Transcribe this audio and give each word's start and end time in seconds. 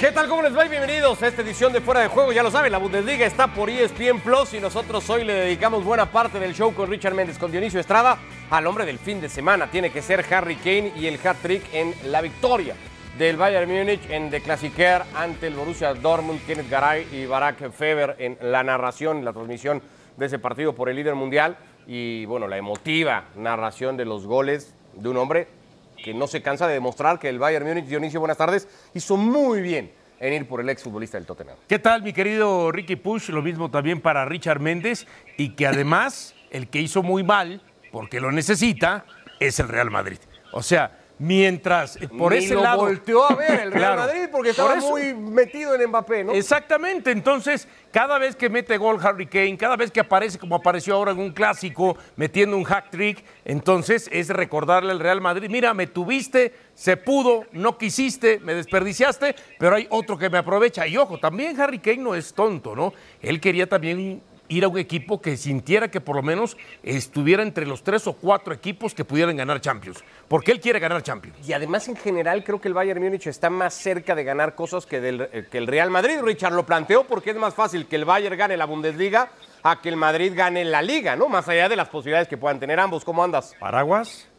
¿Qué 0.00 0.12
tal? 0.12 0.28
¿Cómo 0.28 0.40
les 0.40 0.56
va? 0.56 0.64
Bienvenidos 0.64 1.22
a 1.22 1.26
esta 1.26 1.42
edición 1.42 1.74
de 1.74 1.82
Fuera 1.82 2.00
de 2.00 2.08
Juego. 2.08 2.32
Ya 2.32 2.42
lo 2.42 2.50
saben, 2.50 2.72
la 2.72 2.78
Bundesliga 2.78 3.26
está 3.26 3.48
por 3.48 3.68
ESPN 3.68 4.20
Plus 4.24 4.54
y 4.54 4.58
nosotros 4.58 5.10
hoy 5.10 5.24
le 5.24 5.34
dedicamos 5.34 5.84
buena 5.84 6.10
parte 6.10 6.40
del 6.40 6.54
show 6.54 6.72
con 6.72 6.88
Richard 6.88 7.12
Méndez, 7.12 7.36
con 7.36 7.52
Dionisio 7.52 7.78
Estrada, 7.78 8.16
al 8.48 8.66
hombre 8.66 8.86
del 8.86 8.98
fin 8.98 9.20
de 9.20 9.28
semana. 9.28 9.70
Tiene 9.70 9.90
que 9.90 10.00
ser 10.00 10.24
Harry 10.32 10.56
Kane 10.56 10.94
y 10.96 11.06
el 11.06 11.20
hat-trick 11.22 11.62
en 11.74 11.92
la 12.06 12.22
victoria 12.22 12.76
del 13.18 13.36
Bayern 13.36 13.70
Múnich 13.70 14.00
en 14.08 14.30
The 14.30 14.40
Classicer 14.40 15.02
ante 15.14 15.48
el 15.48 15.54
Borussia 15.54 15.92
Dortmund, 15.92 16.46
Kenneth 16.46 16.70
Garay 16.70 17.06
y 17.12 17.26
Barack 17.26 17.70
Feber 17.70 18.16
en 18.18 18.38
la 18.40 18.62
narración, 18.62 19.22
la 19.22 19.34
transmisión 19.34 19.82
de 20.16 20.24
ese 20.24 20.38
partido 20.38 20.74
por 20.74 20.88
el 20.88 20.96
líder 20.96 21.14
mundial 21.14 21.58
y 21.86 22.24
bueno, 22.24 22.48
la 22.48 22.56
emotiva 22.56 23.24
narración 23.36 23.98
de 23.98 24.06
los 24.06 24.24
goles 24.24 24.74
de 24.94 25.10
un 25.10 25.18
hombre 25.18 25.59
que 26.02 26.14
no 26.14 26.26
se 26.26 26.42
cansa 26.42 26.66
de 26.66 26.74
demostrar 26.74 27.18
que 27.18 27.28
el 27.28 27.38
Bayern 27.38 27.66
Múnich, 27.66 27.86
Dionisio, 27.86 28.20
buenas 28.20 28.38
tardes, 28.38 28.68
hizo 28.94 29.16
muy 29.16 29.60
bien 29.60 29.92
en 30.18 30.32
ir 30.34 30.46
por 30.46 30.60
el 30.60 30.68
exfutbolista 30.68 31.16
del 31.18 31.26
Tottenham. 31.26 31.56
¿Qué 31.66 31.78
tal, 31.78 32.02
mi 32.02 32.12
querido 32.12 32.70
Ricky 32.70 32.96
Push? 32.96 33.30
Lo 33.30 33.42
mismo 33.42 33.70
también 33.70 34.00
para 34.00 34.24
Richard 34.24 34.60
Méndez 34.60 35.06
y 35.36 35.50
que 35.50 35.66
además 35.66 36.34
el 36.50 36.68
que 36.68 36.80
hizo 36.80 37.02
muy 37.02 37.22
mal, 37.22 37.62
porque 37.90 38.20
lo 38.20 38.30
necesita, 38.30 39.04
es 39.38 39.58
el 39.60 39.68
Real 39.68 39.90
Madrid. 39.90 40.18
O 40.52 40.62
sea, 40.62 40.99
Mientras, 41.22 41.96
eh, 41.96 42.08
por 42.08 42.32
Ni 42.32 42.38
ese 42.38 42.54
lo 42.54 42.62
lado. 42.62 42.78
volteó 42.78 43.30
a 43.30 43.34
ver 43.34 43.60
el 43.60 43.72
Real 43.72 43.94
Claro. 43.94 44.00
Madrid 44.00 44.22
porque 44.32 44.54
Por 44.54 44.70
estaba 44.70 44.76
muy 44.76 45.12
metido 45.12 45.74
en 45.74 45.86
Mbappé, 45.90 46.24
¿no? 46.24 46.32
Exactamente, 46.32 47.10
entonces 47.10 47.68
cada 47.92 48.16
vez 48.18 48.34
que 48.34 48.48
mete 48.48 48.78
gol 48.78 48.98
Harry 49.02 49.26
Kane, 49.26 49.58
cada 49.58 49.76
vez 49.76 49.90
que 49.90 50.00
aparece 50.00 50.38
como 50.38 50.56
apareció 50.56 50.94
ahora 50.94 51.12
en 51.12 51.18
un 51.18 51.32
clásico, 51.32 51.98
metiendo 52.16 52.56
un 52.56 52.64
hack 52.64 52.88
trick, 52.88 53.22
entonces 53.44 54.08
es 54.10 54.28
recordarle 54.30 54.92
al 54.92 54.98
Real 54.98 55.20
Madrid, 55.20 55.50
mira, 55.50 55.74
me 55.74 55.86
tuviste, 55.86 56.54
se 56.74 56.96
pudo, 56.96 57.44
no 57.52 57.76
quisiste, 57.76 58.38
me 58.40 58.54
desperdiciaste, 58.54 59.34
pero 59.58 59.76
hay 59.76 59.86
otro 59.90 60.16
que 60.16 60.30
me 60.30 60.38
aprovecha. 60.38 60.86
Y 60.86 60.96
ojo, 60.96 61.18
también 61.18 61.60
Harry 61.60 61.80
Kane 61.80 61.98
no 61.98 62.14
es 62.14 62.32
tonto, 62.32 62.74
¿no? 62.74 62.94
Él 63.20 63.40
quería 63.42 63.68
también 63.68 64.22
ir 64.50 64.64
a 64.64 64.68
un 64.68 64.78
equipo 64.78 65.22
que 65.22 65.36
sintiera 65.36 65.90
que 65.90 66.00
por 66.00 66.16
lo 66.16 66.22
menos 66.22 66.56
estuviera 66.82 67.42
entre 67.42 67.64
los 67.66 67.82
tres 67.82 68.06
o 68.06 68.12
cuatro 68.12 68.52
equipos 68.52 68.94
que 68.94 69.04
pudieran 69.04 69.36
ganar 69.36 69.60
Champions, 69.60 70.04
porque 70.28 70.52
él 70.52 70.60
quiere 70.60 70.78
ganar 70.78 71.02
Champions. 71.02 71.48
Y 71.48 71.52
además, 71.52 71.88
en 71.88 71.96
general, 71.96 72.44
creo 72.44 72.60
que 72.60 72.68
el 72.68 72.74
Bayern 72.74 73.02
Múnich 73.02 73.28
está 73.28 73.48
más 73.48 73.74
cerca 73.74 74.14
de 74.14 74.24
ganar 74.24 74.54
cosas 74.54 74.84
que, 74.84 75.00
del, 75.00 75.22
eh, 75.32 75.46
que 75.50 75.58
el 75.58 75.66
Real 75.66 75.90
Madrid. 75.90 76.20
Richard 76.22 76.52
lo 76.52 76.66
planteó 76.66 77.04
porque 77.04 77.30
es 77.30 77.36
más 77.36 77.54
fácil 77.54 77.86
que 77.86 77.96
el 77.96 78.04
Bayern 78.04 78.36
gane 78.36 78.56
la 78.56 78.66
Bundesliga 78.66 79.30
a 79.62 79.80
que 79.80 79.88
el 79.88 79.96
Madrid 79.96 80.32
gane 80.34 80.64
la 80.64 80.82
Liga, 80.82 81.16
¿no? 81.16 81.28
Más 81.28 81.48
allá 81.48 81.68
de 81.68 81.76
las 81.76 81.88
posibilidades 81.88 82.28
que 82.28 82.36
puedan 82.36 82.58
tener 82.58 82.80
ambos. 82.80 83.04
¿Cómo 83.04 83.22
andas? 83.22 83.54
Paraguas. 83.58 84.29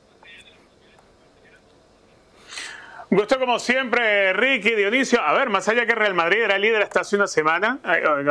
Gusto 3.13 3.37
como 3.39 3.59
siempre, 3.59 4.31
Ricky, 4.31 4.73
Dionisio. 4.73 5.19
A 5.19 5.33
ver, 5.33 5.49
más 5.49 5.67
allá 5.67 5.85
que 5.85 5.93
Real 5.93 6.13
Madrid 6.13 6.43
era 6.43 6.57
líder 6.57 6.83
hasta 6.83 7.01
hace 7.01 7.17
una 7.17 7.27
semana, 7.27 7.77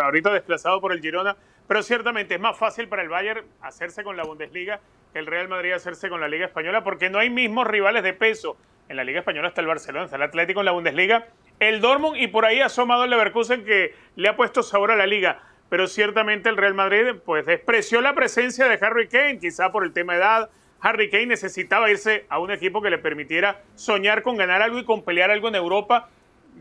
ahorita 0.03 0.33
desplazado 0.33 0.81
por 0.81 0.93
el 0.93 1.03
Girona, 1.03 1.37
pero 1.69 1.83
ciertamente 1.83 2.37
es 2.37 2.41
más 2.41 2.57
fácil 2.57 2.89
para 2.89 3.03
el 3.03 3.11
Bayern 3.11 3.45
hacerse 3.61 4.03
con 4.03 4.17
la 4.17 4.23
Bundesliga 4.23 4.81
que 5.13 5.19
el 5.19 5.27
Real 5.27 5.49
Madrid 5.49 5.73
hacerse 5.73 6.09
con 6.09 6.19
la 6.19 6.29
Liga 6.29 6.47
Española, 6.47 6.83
porque 6.83 7.11
no 7.11 7.19
hay 7.19 7.29
mismos 7.29 7.67
rivales 7.67 8.03
de 8.03 8.15
peso. 8.15 8.57
En 8.89 8.97
la 8.97 9.05
Liga 9.05 9.19
Española 9.19 9.49
está 9.49 9.61
el 9.61 9.67
Barcelona, 9.67 10.09
el 10.11 10.23
Atlético 10.23 10.61
en 10.61 10.67
la 10.67 10.73
Bundesliga, 10.73 11.27
el 11.59 11.83
Dortmund 11.83 12.17
y 12.17 12.29
por 12.29 12.47
ahí 12.47 12.63
ha 12.63 12.67
asomado 12.67 13.05
el 13.05 13.11
Leverkusen 13.11 13.67
que 13.67 13.95
le 14.17 14.29
ha 14.31 14.37
puesto 14.37 14.63
sabor 14.63 14.93
a 14.93 14.97
la 14.97 15.07
Liga. 15.07 15.43
Pero 15.69 15.89
ciertamente 15.89 16.49
el 16.49 16.57
Real 16.57 16.73
Madrid 16.73 17.17
pues 17.23 17.45
despreció 17.45 18.01
la 18.01 18.15
presencia 18.15 18.67
de 18.67 18.79
Harry 18.81 19.09
Kane, 19.09 19.41
quizá 19.41 19.73
por 19.73 19.85
el 19.85 19.93
tema 19.93 20.15
de 20.15 20.21
edad, 20.21 20.51
Harry 20.83 21.11
Kane 21.11 21.27
necesitaba 21.27 21.91
irse 21.91 22.25
a 22.29 22.39
un 22.39 22.51
equipo 22.51 22.81
que 22.81 22.91
le 22.91 22.99
permitiera 22.99 23.63
soñar 23.75 24.23
con 24.23 24.37
ganar 24.37 24.63
algo 24.63 24.79
y 24.79 24.85
con 24.85 25.03
pelear 25.03 25.31
algo 25.31 25.49
en 25.49 25.55
Europa. 25.55 26.09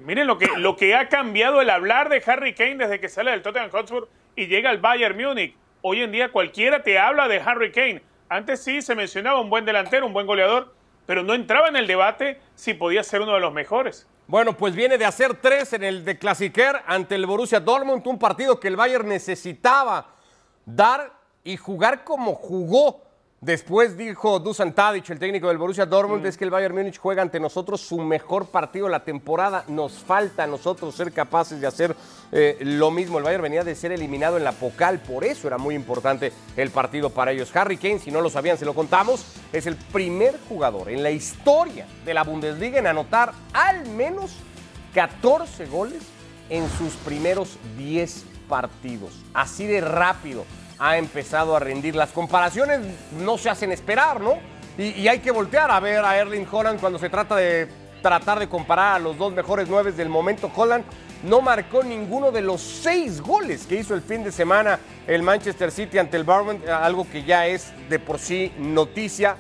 Miren 0.06 0.28
lo 0.28 0.38
que, 0.38 0.48
lo 0.58 0.76
que 0.76 0.96
ha 0.96 1.10
cambiado 1.10 1.62
el 1.62 1.70
hablar 1.70 2.10
de 2.10 2.22
Harry 2.26 2.54
Kane 2.54 2.76
desde 2.76 3.00
que 3.00 3.10
sale 3.10 3.32
del 3.32 3.42
Tottenham 3.42 3.70
Hotspur 3.72 4.10
y 4.36 4.48
llega 4.48 4.70
al 4.70 4.80
Bayern 4.80 5.18
Múnich. 5.18 5.56
Hoy 5.82 6.02
en 6.02 6.12
día 6.12 6.32
cualquiera 6.32 6.84
te 6.84 7.00
habla 7.00 7.28
de 7.28 7.40
Harry 7.40 7.72
Kane. 7.72 8.02
Antes 8.28 8.62
sí 8.64 8.82
se 8.82 8.96
mencionaba 8.96 9.40
un 9.40 9.50
buen 9.50 9.66
delantero, 9.66 10.06
un 10.06 10.14
buen 10.14 10.28
goleador, 10.28 10.74
pero 11.06 11.24
no 11.24 11.34
entraba 11.34 11.70
en 11.70 11.76
el 11.76 11.88
debate 11.88 12.40
si 12.56 12.74
podía 12.74 13.04
ser 13.04 13.22
uno 13.22 13.34
de 13.34 13.40
los 13.40 13.54
mejores. 13.54 14.08
Bueno, 14.28 14.56
pues 14.56 14.76
viene 14.76 14.98
de 14.98 15.06
hacer 15.06 15.36
tres 15.36 15.74
en 15.74 15.84
el 15.84 16.06
de 16.06 16.20
Clasiquer 16.20 16.84
ante 16.86 17.16
el 17.16 17.26
Borussia 17.26 17.60
Dortmund, 17.60 18.06
un 18.06 18.20
partido 18.20 18.60
que 18.60 18.68
el 18.68 18.76
Bayern 18.76 19.08
necesitaba 19.08 20.06
dar 20.66 21.14
y 21.44 21.58
jugar 21.58 22.04
como 22.04 22.36
jugó. 22.36 23.09
Después 23.42 23.96
dijo 23.96 24.38
Dusan 24.40 24.74
Tadic, 24.74 25.10
el 25.12 25.18
técnico 25.18 25.48
del 25.48 25.58
Borussia 25.58 25.86
Dortmund, 25.86 26.26
es 26.26 26.36
que 26.36 26.44
el 26.44 26.50
Bayern 26.50 26.76
Múnich 26.76 26.98
juega 26.98 27.22
ante 27.22 27.40
nosotros 27.40 27.80
su 27.80 27.98
mejor 28.00 28.48
partido 28.48 28.88
de 28.88 28.92
la 28.92 29.06
temporada. 29.06 29.64
Nos 29.70 29.94
falta 29.94 30.44
a 30.44 30.48
nosotros 30.48 30.94
ser 30.94 31.14
capaces 31.14 31.62
de 31.62 31.66
hacer 31.66 31.96
eh, 32.34 32.58
lo 32.60 32.92
mismo. 32.92 33.18
El 33.18 33.24
Bayern 33.24 33.44
venía 33.44 33.64
de 33.64 33.76
ser 33.76 33.94
eliminado 33.94 34.36
en 34.36 34.44
la 34.44 34.52
Pocal, 34.52 35.00
por 35.00 35.24
eso 35.24 35.48
era 35.48 35.58
muy 35.58 35.74
importante 35.74 36.34
el 36.58 36.70
partido 36.70 37.12
para 37.12 37.32
ellos. 37.32 37.56
Harry 37.56 37.78
Kane, 37.78 38.00
si 38.00 38.12
no 38.12 38.20
lo 38.20 38.30
sabían, 38.30 38.58
se 38.58 38.66
lo 38.66 38.76
contamos, 38.76 39.26
es 39.54 39.66
el 39.68 39.78
primer 39.78 40.38
jugador 40.50 40.90
en 40.90 41.02
la 41.02 41.12
historia 41.12 41.88
de 42.04 42.14
la 42.14 42.26
Bundesliga 42.26 42.80
en 42.80 42.88
anotar 42.88 43.32
al 43.54 43.88
menos 43.88 44.36
14 44.94 45.66
goles 45.68 46.04
en 46.50 46.70
sus 46.72 46.92
primeros 47.06 47.58
10 47.78 48.26
partidos. 48.50 49.14
Así 49.34 49.66
de 49.66 49.80
rápido 49.80 50.44
ha 50.80 50.98
empezado 50.98 51.56
a 51.56 51.60
rendir. 51.60 51.96
Las 51.96 52.12
comparaciones 52.12 52.80
no 53.12 53.38
se 53.38 53.50
hacen 53.50 53.72
esperar, 53.72 54.22
¿no? 54.22 54.38
Y, 54.78 55.08
hay 55.10 55.20
que 55.20 55.32
voltear 55.32 55.70
a 55.72 55.80
ver 55.82 56.06
a 56.06 56.18
Erling 56.18 56.48
Holland 56.50 56.80
cuando 56.80 56.98
se 56.98 57.10
trata 57.10 57.36
de 57.36 57.68
tratar 58.02 58.40
de 58.40 58.48
comparar 58.48 58.96
a 58.96 59.00
los 59.00 59.18
dos 59.18 59.34
mejores 59.34 59.68
nueve 59.70 59.92
del 59.92 60.08
momento. 60.08 60.50
Holland 60.56 60.86
no 61.24 61.42
marcó 61.42 61.84
ninguno 61.84 62.32
de 62.32 62.42
los 62.42 62.62
seis 62.62 63.20
goles 63.20 63.66
que 63.66 63.76
hizo 63.76 63.94
el 63.94 64.02
fin 64.02 64.24
de 64.24 64.32
semana 64.32 64.80
el 65.06 65.22
Manchester 65.22 65.70
City 65.70 65.98
ante 65.98 66.16
el 66.16 66.24
Bournemouth, 66.24 66.66
algo 66.70 67.06
que 67.10 67.24
ya 67.24 67.46
es 67.46 67.74
de 67.90 68.00
por 68.00 68.20
sí 68.20 68.54
noticia. 68.58 69.36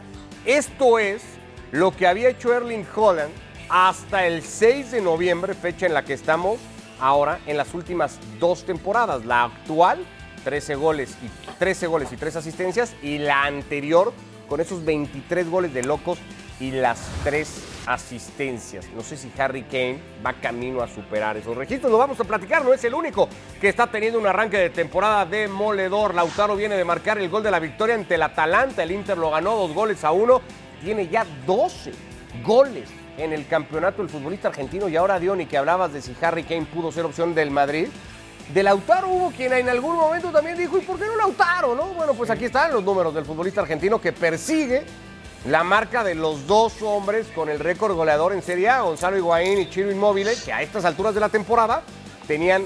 Esto 0.45 0.99
es 0.99 1.23
lo 1.71 1.91
que 1.95 2.05
había 2.05 2.29
hecho 2.29 2.53
Erling 2.53 2.85
Holland 2.93 3.31
hasta 3.69 4.25
el 4.25 4.41
6 4.41 4.91
de 4.91 5.01
noviembre, 5.01 5.53
fecha 5.53 5.85
en 5.85 5.93
la 5.93 6.03
que 6.03 6.13
estamos 6.13 6.59
ahora 6.99 7.39
en 7.45 7.55
las 7.55 7.73
últimas 7.73 8.19
dos 8.39 8.65
temporadas. 8.65 9.23
La 9.25 9.43
actual, 9.43 10.05
13 10.43 10.75
goles 10.75 11.15
y 11.23 11.49
13 11.59 11.87
goles 11.87 12.11
y 12.11 12.17
3 12.17 12.35
asistencias 12.37 12.95
y 13.01 13.17
la 13.17 13.43
anterior 13.43 14.13
con 14.47 14.59
esos 14.59 14.83
23 14.83 15.49
goles 15.49 15.73
de 15.73 15.83
locos 15.83 16.17
y 16.59 16.71
las 16.71 16.99
3 17.23 17.69
asistencias. 17.85 18.87
No 18.95 19.01
sé 19.01 19.17
si 19.17 19.31
Harry 19.37 19.63
Kane 19.63 19.99
va 20.25 20.33
camino 20.33 20.81
a 20.81 20.87
superar 20.87 21.37
esos 21.37 21.55
registros. 21.55 21.91
Lo 21.91 21.97
vamos 21.97 22.19
a 22.19 22.23
platicar, 22.23 22.63
no 22.63 22.73
es 22.73 22.83
el 22.83 22.93
único 22.93 23.29
que 23.59 23.69
está 23.69 23.87
teniendo 23.87 24.19
un 24.19 24.27
arranque 24.27 24.57
de 24.57 24.69
temporada 24.69 25.25
demoledor. 25.25 26.13
Lautaro 26.13 26.55
viene 26.55 26.75
de 26.75 26.83
marcar 26.85 27.17
el 27.17 27.29
gol 27.29 27.43
de 27.43 27.51
la 27.51 27.59
victoria 27.59 27.95
ante 27.95 28.15
el 28.15 28.23
Atalanta. 28.23 28.83
El 28.83 28.91
Inter 28.91 29.17
lo 29.17 29.31
ganó 29.31 29.55
dos 29.55 29.73
goles 29.73 30.03
a 30.03 30.11
uno. 30.11 30.41
Tiene 30.83 31.07
ya 31.07 31.25
12 31.45 31.91
goles 32.43 32.89
en 33.17 33.33
el 33.33 33.47
campeonato 33.47 34.01
el 34.01 34.09
futbolista 34.09 34.49
argentino. 34.49 34.87
Y 34.87 34.95
ahora, 34.95 35.19
Diony, 35.19 35.45
que 35.45 35.57
hablabas 35.57 35.93
de 35.93 36.01
si 36.01 36.15
Harry 36.21 36.43
Kane 36.43 36.65
pudo 36.65 36.91
ser 36.91 37.05
opción 37.05 37.33
del 37.33 37.51
Madrid. 37.51 37.87
De 38.53 38.63
Lautaro 38.63 39.09
hubo 39.09 39.31
quien 39.31 39.53
en 39.53 39.69
algún 39.69 39.95
momento 39.95 40.31
también 40.31 40.57
dijo, 40.57 40.77
¿y 40.77 40.81
por 40.81 40.97
qué 40.97 41.05
no 41.05 41.15
Lautaro? 41.15 41.75
no? 41.75 41.85
Bueno, 41.93 42.13
pues 42.15 42.29
aquí 42.31 42.45
están 42.45 42.71
los 42.71 42.83
números 42.83 43.13
del 43.13 43.25
futbolista 43.25 43.61
argentino 43.61 44.01
que 44.01 44.11
persigue 44.11 44.85
la 45.45 45.63
marca 45.63 46.03
de 46.03 46.15
los 46.15 46.47
dos 46.47 46.81
hombres 46.81 47.27
con 47.27 47.49
el 47.49 47.59
récord 47.59 47.95
goleador 47.95 48.33
en 48.33 48.41
Serie 48.41 48.69
A, 48.69 48.81
Gonzalo 48.81 49.17
Higuaín 49.17 49.59
y 49.59 49.69
Chiro 49.69 49.91
Inmóvil, 49.91 50.27
que 50.43 50.51
a 50.51 50.61
estas 50.63 50.83
alturas 50.83 51.13
de 51.13 51.19
la 51.19 51.29
temporada 51.29 51.83
tenían 52.27 52.65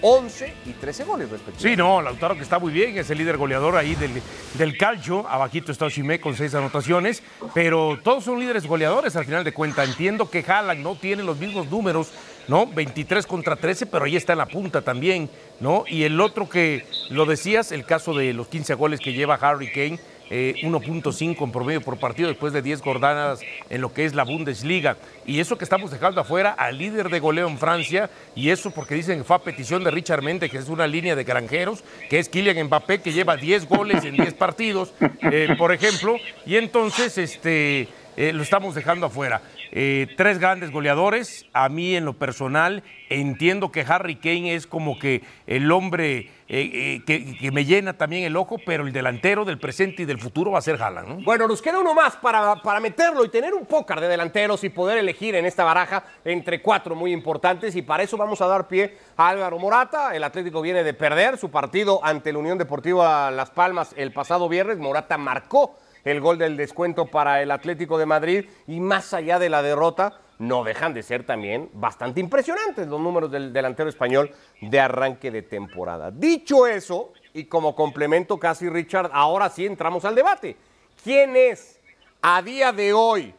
11 0.00 0.54
y 0.64 0.72
13 0.72 1.04
goles 1.04 1.28
respectivamente. 1.28 1.70
Sí, 1.70 1.76
no, 1.76 2.00
Lautaro 2.00 2.34
que 2.34 2.42
está 2.42 2.58
muy 2.58 2.72
bien, 2.72 2.96
es 2.96 3.10
el 3.10 3.18
líder 3.18 3.36
goleador 3.36 3.76
ahí 3.76 3.94
del, 3.96 4.22
del 4.54 4.78
calcio. 4.78 5.28
Abajito 5.28 5.72
está 5.72 5.86
Oshimé 5.86 6.20
con 6.20 6.36
seis 6.36 6.54
anotaciones, 6.54 7.22
pero 7.52 7.98
todos 8.02 8.24
son 8.24 8.38
líderes 8.40 8.66
goleadores 8.66 9.14
al 9.16 9.24
final 9.24 9.44
de 9.44 9.52
cuenta. 9.52 9.84
Entiendo 9.84 10.30
que 10.30 10.44
Haaland 10.46 10.82
no 10.82 10.94
tiene 10.94 11.22
los 11.22 11.38
mismos 11.38 11.68
números, 11.68 12.12
¿no? 12.48 12.66
23 12.66 13.26
contra 13.26 13.56
13, 13.56 13.86
pero 13.86 14.04
ahí 14.04 14.16
está 14.16 14.32
en 14.32 14.38
la 14.38 14.46
punta 14.46 14.82
también, 14.82 15.30
¿no? 15.60 15.84
Y 15.86 16.02
el 16.04 16.20
otro 16.20 16.48
que 16.48 16.84
lo 17.10 17.26
decías, 17.26 17.70
el 17.72 17.84
caso 17.84 18.14
de 18.14 18.32
los 18.32 18.48
15 18.48 18.74
goles 18.74 19.00
que 19.00 19.12
lleva 19.12 19.34
Harry 19.36 19.70
Kane. 19.70 20.00
eh, 20.30 20.56
1.5 20.62 21.42
en 21.42 21.52
promedio 21.52 21.80
por 21.80 21.96
partido 21.98 22.28
después 22.28 22.52
de 22.52 22.60
10 22.60 22.82
gordanas 22.82 23.40
en 23.70 23.80
lo 23.80 23.94
que 23.94 24.04
es 24.04 24.14
la 24.14 24.24
Bundesliga. 24.24 24.98
Y 25.24 25.40
eso 25.40 25.56
que 25.56 25.64
estamos 25.64 25.90
dejando 25.90 26.20
afuera 26.20 26.50
al 26.50 26.76
líder 26.76 27.08
de 27.08 27.18
goleo 27.18 27.48
en 27.48 27.56
Francia, 27.56 28.10
y 28.34 28.50
eso 28.50 28.70
porque 28.70 28.94
dicen 28.94 29.16
que 29.18 29.24
fue 29.24 29.36
a 29.36 29.38
petición 29.38 29.84
de 29.84 29.90
Richard 29.90 30.20
Méndez, 30.22 30.50
que 30.50 30.58
es 30.58 30.68
una 30.68 30.86
línea 30.86 31.16
de 31.16 31.24
granjeros, 31.24 31.82
que 32.10 32.18
es 32.18 32.28
Kylian 32.28 32.66
Mbappé, 32.66 33.00
que 33.00 33.12
lleva 33.12 33.38
10 33.38 33.66
goles 33.68 34.04
en 34.04 34.16
10 34.16 34.34
partidos, 34.34 34.92
eh, 35.22 35.54
por 35.56 35.72
ejemplo. 35.72 36.16
Y 36.44 36.56
entonces, 36.56 37.16
este. 37.16 37.88
eh, 38.18 38.32
lo 38.34 38.42
estamos 38.42 38.74
dejando 38.74 39.06
afuera. 39.06 39.40
Eh, 39.72 40.06
tres 40.16 40.38
grandes 40.38 40.70
goleadores. 40.70 41.46
A 41.52 41.68
mí, 41.68 41.94
en 41.94 42.04
lo 42.04 42.14
personal, 42.14 42.82
entiendo 43.08 43.70
que 43.72 43.80
Harry 43.80 44.16
Kane 44.16 44.54
es 44.54 44.66
como 44.66 44.98
que 44.98 45.22
el 45.46 45.70
hombre 45.70 46.30
eh, 46.50 47.02
que, 47.06 47.50
me 47.52 47.66
llena 47.66 47.92
también 47.92 48.24
el 48.24 48.34
ojo, 48.34 48.56
pero 48.64 48.86
el 48.86 48.92
delantero 48.92 49.44
del 49.44 49.58
presente 49.58 50.02
y 50.02 50.06
del 50.06 50.18
futuro 50.18 50.52
va 50.52 50.58
a 50.58 50.62
ser 50.62 50.80
Haaland. 50.80 51.08
¿no? 51.08 51.24
Bueno, 51.24 51.46
nos 51.46 51.60
queda 51.60 51.78
uno 51.78 51.92
más 51.92 52.16
para, 52.16 52.56
para 52.62 52.80
meterlo 52.80 53.22
y 53.24 53.28
tener 53.28 53.52
un 53.52 53.66
pócar 53.66 54.00
de 54.00 54.08
delanteros 54.08 54.64
y 54.64 54.70
poder 54.70 54.96
elegir 54.96 55.34
en 55.34 55.44
esta 55.44 55.64
baraja 55.64 56.04
entre 56.24 56.62
cuatro 56.62 56.94
muy 56.94 57.12
importantes. 57.12 57.76
Y 57.76 57.82
para 57.82 58.02
eso 58.02 58.16
vamos 58.16 58.40
a 58.40 58.46
dar 58.46 58.66
pie 58.66 58.96
a 59.16 59.28
Álvaro 59.28 59.58
Morata. 59.58 60.16
El 60.16 60.24
Atlético 60.24 60.62
viene 60.62 60.82
de 60.82 60.94
perder 60.94 61.36
su 61.36 61.50
partido 61.50 62.00
ante 62.02 62.32
la 62.32 62.38
Unión 62.38 62.56
Deportiva 62.56 63.30
Las 63.30 63.50
Palmas 63.50 63.92
el 63.96 64.12
pasado 64.12 64.48
viernes. 64.48 64.78
Morata 64.78 65.18
marcó 65.18 65.76
el 66.04 66.20
gol 66.20 66.38
del 66.38 66.56
descuento 66.56 67.06
para 67.06 67.42
el 67.42 67.50
Atlético 67.50 67.98
de 67.98 68.06
Madrid 68.06 68.46
y 68.66 68.80
más 68.80 69.14
allá 69.14 69.38
de 69.38 69.48
la 69.48 69.62
derrota, 69.62 70.20
no 70.38 70.62
dejan 70.62 70.94
de 70.94 71.02
ser 71.02 71.24
también 71.24 71.68
bastante 71.72 72.20
impresionantes 72.20 72.86
los 72.86 73.00
números 73.00 73.30
del 73.30 73.52
delantero 73.52 73.88
español 73.88 74.30
de 74.60 74.80
arranque 74.80 75.30
de 75.30 75.42
temporada. 75.42 76.10
Dicho 76.10 76.66
eso, 76.66 77.12
y 77.34 77.44
como 77.44 77.74
complemento 77.74 78.38
casi 78.38 78.68
Richard, 78.68 79.10
ahora 79.12 79.50
sí 79.50 79.66
entramos 79.66 80.04
al 80.04 80.14
debate. 80.14 80.56
¿Quién 81.02 81.36
es 81.36 81.80
a 82.22 82.42
día 82.42 82.72
de 82.72 82.92
hoy, 82.92 83.34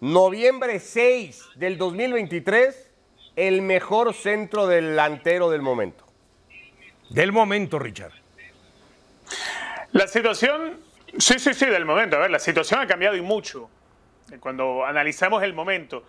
noviembre 0.00 0.80
6 0.80 1.50
del 1.56 1.78
2023, 1.78 2.90
el 3.36 3.62
mejor 3.62 4.14
centro 4.14 4.66
delantero 4.66 5.50
del 5.50 5.62
momento? 5.62 6.04
Del 7.10 7.32
momento, 7.32 7.78
Richard. 7.78 8.12
La 9.92 10.06
situación 10.08 10.78
Sí, 11.18 11.38
sí, 11.38 11.52
sí, 11.52 11.66
del 11.66 11.84
momento. 11.84 12.16
A 12.16 12.20
ver, 12.20 12.30
la 12.30 12.38
situación 12.38 12.80
ha 12.80 12.86
cambiado 12.86 13.16
y 13.16 13.20
mucho 13.20 13.68
cuando 14.40 14.86
analizamos 14.86 15.42
el 15.42 15.52
momento. 15.52 16.04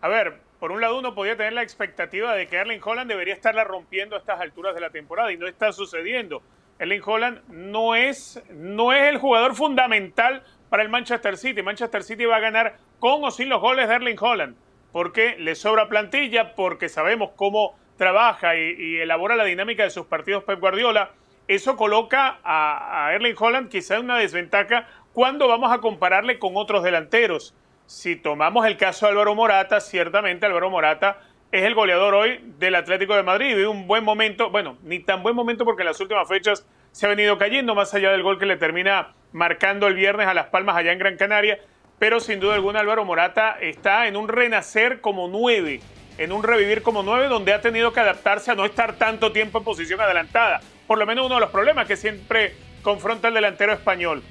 A 0.00 0.08
ver, 0.08 0.40
por 0.58 0.72
un 0.72 0.80
lado 0.80 0.98
uno 0.98 1.14
podía 1.14 1.36
tener 1.36 1.52
la 1.52 1.62
expectativa 1.62 2.34
de 2.34 2.48
que 2.48 2.56
Erling 2.56 2.80
Holland 2.82 3.08
debería 3.08 3.34
estarla 3.34 3.62
rompiendo 3.62 4.16
a 4.16 4.18
estas 4.18 4.40
alturas 4.40 4.74
de 4.74 4.80
la 4.80 4.90
temporada 4.90 5.32
y 5.32 5.36
no 5.36 5.46
está 5.46 5.72
sucediendo. 5.72 6.42
Erling 6.80 7.02
Holland 7.04 7.42
no 7.48 7.94
es, 7.94 8.42
no 8.50 8.92
es 8.92 9.08
el 9.08 9.18
jugador 9.18 9.54
fundamental 9.54 10.42
para 10.68 10.82
el 10.82 10.88
Manchester 10.88 11.36
City. 11.36 11.62
Manchester 11.62 12.02
City 12.02 12.24
va 12.24 12.36
a 12.36 12.40
ganar 12.40 12.76
con 12.98 13.22
o 13.22 13.30
sin 13.30 13.48
los 13.48 13.60
goles 13.60 13.88
de 13.88 13.94
Erling 13.94 14.18
Holland 14.18 14.56
porque 14.90 15.36
le 15.38 15.54
sobra 15.54 15.88
plantilla, 15.88 16.54
porque 16.54 16.88
sabemos 16.88 17.30
cómo 17.36 17.78
trabaja 17.96 18.56
y, 18.56 18.74
y 18.76 18.96
elabora 18.98 19.36
la 19.36 19.44
dinámica 19.44 19.84
de 19.84 19.90
sus 19.90 20.06
partidos 20.06 20.44
Pep 20.44 20.58
Guardiola 20.58 21.12
eso 21.48 21.76
coloca 21.76 22.38
a, 22.44 23.10
Erling 23.14 23.34
Holland 23.36 23.70
quizá 23.70 23.96
en 23.96 24.04
una 24.04 24.18
desventaja 24.18 24.86
cuando 25.14 25.48
vamos 25.48 25.72
a 25.72 25.78
compararle 25.78 26.38
con 26.38 26.52
otros 26.56 26.84
delanteros. 26.84 27.54
Si 27.86 28.16
tomamos 28.16 28.66
el 28.66 28.76
caso 28.76 29.06
de 29.06 29.12
Álvaro 29.12 29.34
Morata, 29.34 29.80
ciertamente 29.80 30.44
Álvaro 30.44 30.68
Morata 30.68 31.20
es 31.50 31.64
el 31.64 31.74
goleador 31.74 32.14
hoy 32.14 32.40
del 32.58 32.74
Atlético 32.74 33.16
de 33.16 33.22
Madrid. 33.22 33.56
Vive 33.56 33.66
un 33.66 33.86
buen 33.86 34.04
momento, 34.04 34.50
bueno, 34.50 34.76
ni 34.82 34.98
tan 34.98 35.22
buen 35.22 35.34
momento 35.34 35.64
porque 35.64 35.82
en 35.82 35.86
las 35.86 36.00
últimas 36.00 36.28
fechas 36.28 36.66
se 36.92 37.06
ha 37.06 37.08
venido 37.08 37.38
cayendo, 37.38 37.74
más 37.74 37.94
allá 37.94 38.10
del 38.10 38.22
gol 38.22 38.38
que 38.38 38.44
le 38.44 38.58
termina 38.58 39.14
marcando 39.32 39.86
el 39.86 39.94
viernes 39.94 40.26
a 40.26 40.34
Las 40.34 40.48
Palmas 40.48 40.76
allá 40.76 40.92
en 40.92 40.98
Gran 40.98 41.16
Canaria. 41.16 41.60
Pero 41.98 42.20
sin 42.20 42.40
duda 42.40 42.54
alguna 42.54 42.80
Álvaro 42.80 43.06
Morata 43.06 43.56
está 43.58 44.06
en 44.06 44.18
un 44.18 44.28
renacer 44.28 45.00
como 45.00 45.28
nueve, 45.28 45.80
en 46.18 46.30
un 46.30 46.42
revivir 46.42 46.82
como 46.82 47.02
nueve, 47.02 47.28
donde 47.28 47.54
ha 47.54 47.62
tenido 47.62 47.94
que 47.94 48.00
adaptarse 48.00 48.50
a 48.50 48.54
no 48.54 48.66
estar 48.66 48.96
tanto 48.96 49.32
tiempo 49.32 49.58
en 49.58 49.64
posición 49.64 49.98
adelantada 50.02 50.60
por 50.88 50.98
lo 50.98 51.06
menos 51.06 51.26
uno 51.26 51.36
de 51.36 51.42
los 51.42 51.50
problemas 51.50 51.86
que 51.86 51.96
siempre 51.96 52.54
confronta 52.82 53.28
el 53.28 53.34
delantero 53.34 53.72
español. 53.74 54.22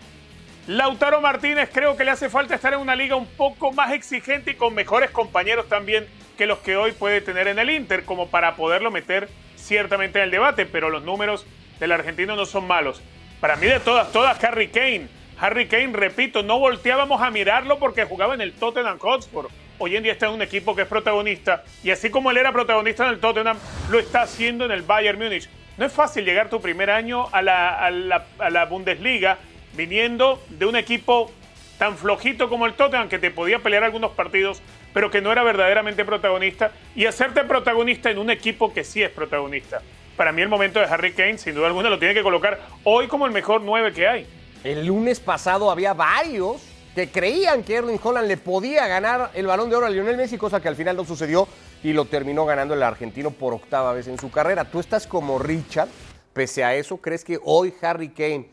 Lautaro 0.66 1.22
Martínez 1.22 1.70
creo 1.72 1.96
que 1.96 2.04
le 2.04 2.12
hace 2.12 2.30
falta 2.30 2.56
estar 2.56 2.74
en 2.74 2.80
una 2.80 2.96
liga 2.96 3.16
un 3.16 3.28
poco 3.28 3.72
más 3.72 3.94
exigente 3.94 4.52
y 4.52 4.56
con 4.56 4.74
mejores 4.74 5.12
compañeros 5.12 5.70
también 5.70 6.08
que 6.36 6.48
los 6.48 6.58
que 6.60 6.76
hoy 6.76 6.92
puede 6.92 7.22
tener 7.22 7.48
en 7.48 7.60
el 7.60 7.70
Inter, 7.70 8.04
como 8.04 8.30
para 8.30 8.56
poderlo 8.56 8.92
meter 8.92 9.30
ciertamente 9.56 10.18
en 10.20 10.26
el 10.26 10.32
debate, 10.32 10.66
pero 10.66 10.90
los 10.90 11.04
números 11.04 11.46
del 11.80 11.92
argentino 11.92 12.36
no 12.36 12.46
son 12.46 12.68
malos. 12.68 13.02
Para 13.40 13.56
mí 13.56 13.68
de 13.68 13.80
todas, 13.80 14.12
todas 14.12 14.44
Harry 14.44 14.68
Kane. 14.68 15.08
Harry 15.40 15.68
Kane, 15.68 15.94
repito, 15.94 16.42
no 16.42 16.58
volteábamos 16.58 17.22
a 17.22 17.30
mirarlo 17.30 17.78
porque 17.78 18.06
jugaba 18.06 18.34
en 18.34 18.42
el 18.42 18.54
Tottenham 18.54 18.98
Hotspur. 18.98 19.50
Hoy 19.78 19.96
en 19.96 20.02
día 20.02 20.14
está 20.14 20.26
en 20.26 20.34
un 20.34 20.42
equipo 20.42 20.76
que 20.76 20.82
es 20.82 20.88
protagonista 20.88 21.64
y 21.84 21.92
así 21.92 22.10
como 22.10 22.32
él 22.32 22.38
era 22.38 22.52
protagonista 22.52 23.06
en 23.06 23.12
el 23.12 23.20
Tottenham, 23.20 23.58
lo 23.92 24.00
está 24.00 24.24
haciendo 24.24 24.66
en 24.66 24.72
el 24.72 24.82
Bayern 24.82 25.20
Múnich. 25.20 25.48
No 25.78 25.86
es 25.86 25.94
fácil 25.94 26.26
llegar 26.26 26.50
tu 26.50 26.60
primer 26.60 26.90
año 26.90 27.28
a 27.32 27.42
la, 27.42 28.66
Bundesliga 28.68 29.38
viniendo 29.74 30.42
de 30.50 30.66
un 30.66 30.76
equipo 30.76 31.32
tan 31.78 31.96
flojito 31.98 32.50
como 32.50 32.66
el 32.66 32.74
Tottenham 32.74 33.10
que 33.10 33.20
te 33.20 33.30
podía 33.30 33.60
pelear 33.60 33.84
algunos 33.84 34.12
partidos, 34.12 34.60
pero 34.92 35.12
que 35.12 35.22
no 35.22 35.32
era 35.32 35.44
verdaderamente 35.44 36.04
protagonista, 36.04 36.72
y 36.96 37.06
hacerte 37.06 37.44
protagonista 37.44 38.10
en 38.10 38.18
un 38.18 38.32
equipo 38.32 38.74
que 38.74 38.84
sí 38.84 39.04
es 39.04 39.12
protagonista. 39.12 39.84
Para 40.16 40.32
mí 40.32 40.42
el 40.42 40.50
momento 40.50 40.80
de 40.80 40.86
Harry 40.86 41.14
Kane, 41.14 41.38
sin 41.38 41.54
duda 41.54 41.68
alguna, 41.68 41.92
lo 41.92 42.00
tiene 42.00 42.16
que 42.16 42.24
colocar 42.24 42.60
hoy 42.84 43.08
como 43.08 43.28
el 43.28 43.32
mejor 43.32 43.62
9 43.62 43.94
que 43.94 44.08
hay. 44.08 44.28
El 44.64 44.88
lunes 44.88 45.20
pasado 45.20 45.70
había 45.70 45.94
varios 45.94 46.64
que 46.96 47.12
creían 47.12 47.62
que 47.62 47.76
Erling 47.76 48.00
Holland 48.02 48.28
le 48.28 48.38
podía 48.38 48.88
ganar 48.88 49.30
el 49.36 49.46
balón 49.46 49.70
de 49.70 49.76
oro 49.76 49.86
a 49.86 49.90
Lionel 49.92 50.18
Messi, 50.18 50.40
cosa 50.40 50.60
que 50.60 50.68
al 50.68 50.76
final 50.76 50.96
no 50.96 51.06
sucedió 51.06 51.48
y 51.84 51.94
lo 51.94 52.06
terminó 52.06 52.46
ganando 52.46 52.74
el 52.74 52.84
argentino 52.84 53.32
por 53.32 53.54
octava 53.54 53.94
vez 53.94 54.08
en 54.08 54.20
su 54.20 54.32
carrera. 54.32 54.66
Tú 54.66 54.80
estás 54.80 55.08
como 55.08 55.40
Richard, 55.40 55.90
pese 56.34 56.64
a 56.64 56.76
eso, 56.76 56.98
¿crees 56.98 57.24
que 57.24 57.40
hoy 57.44 57.74
Harry 57.82 58.10
Kane 58.10 58.50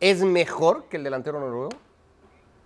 es 0.00 0.22
mejor 0.22 0.84
que 0.88 0.96
el 0.96 1.04
delantero 1.04 1.40
noruego? 1.40 1.70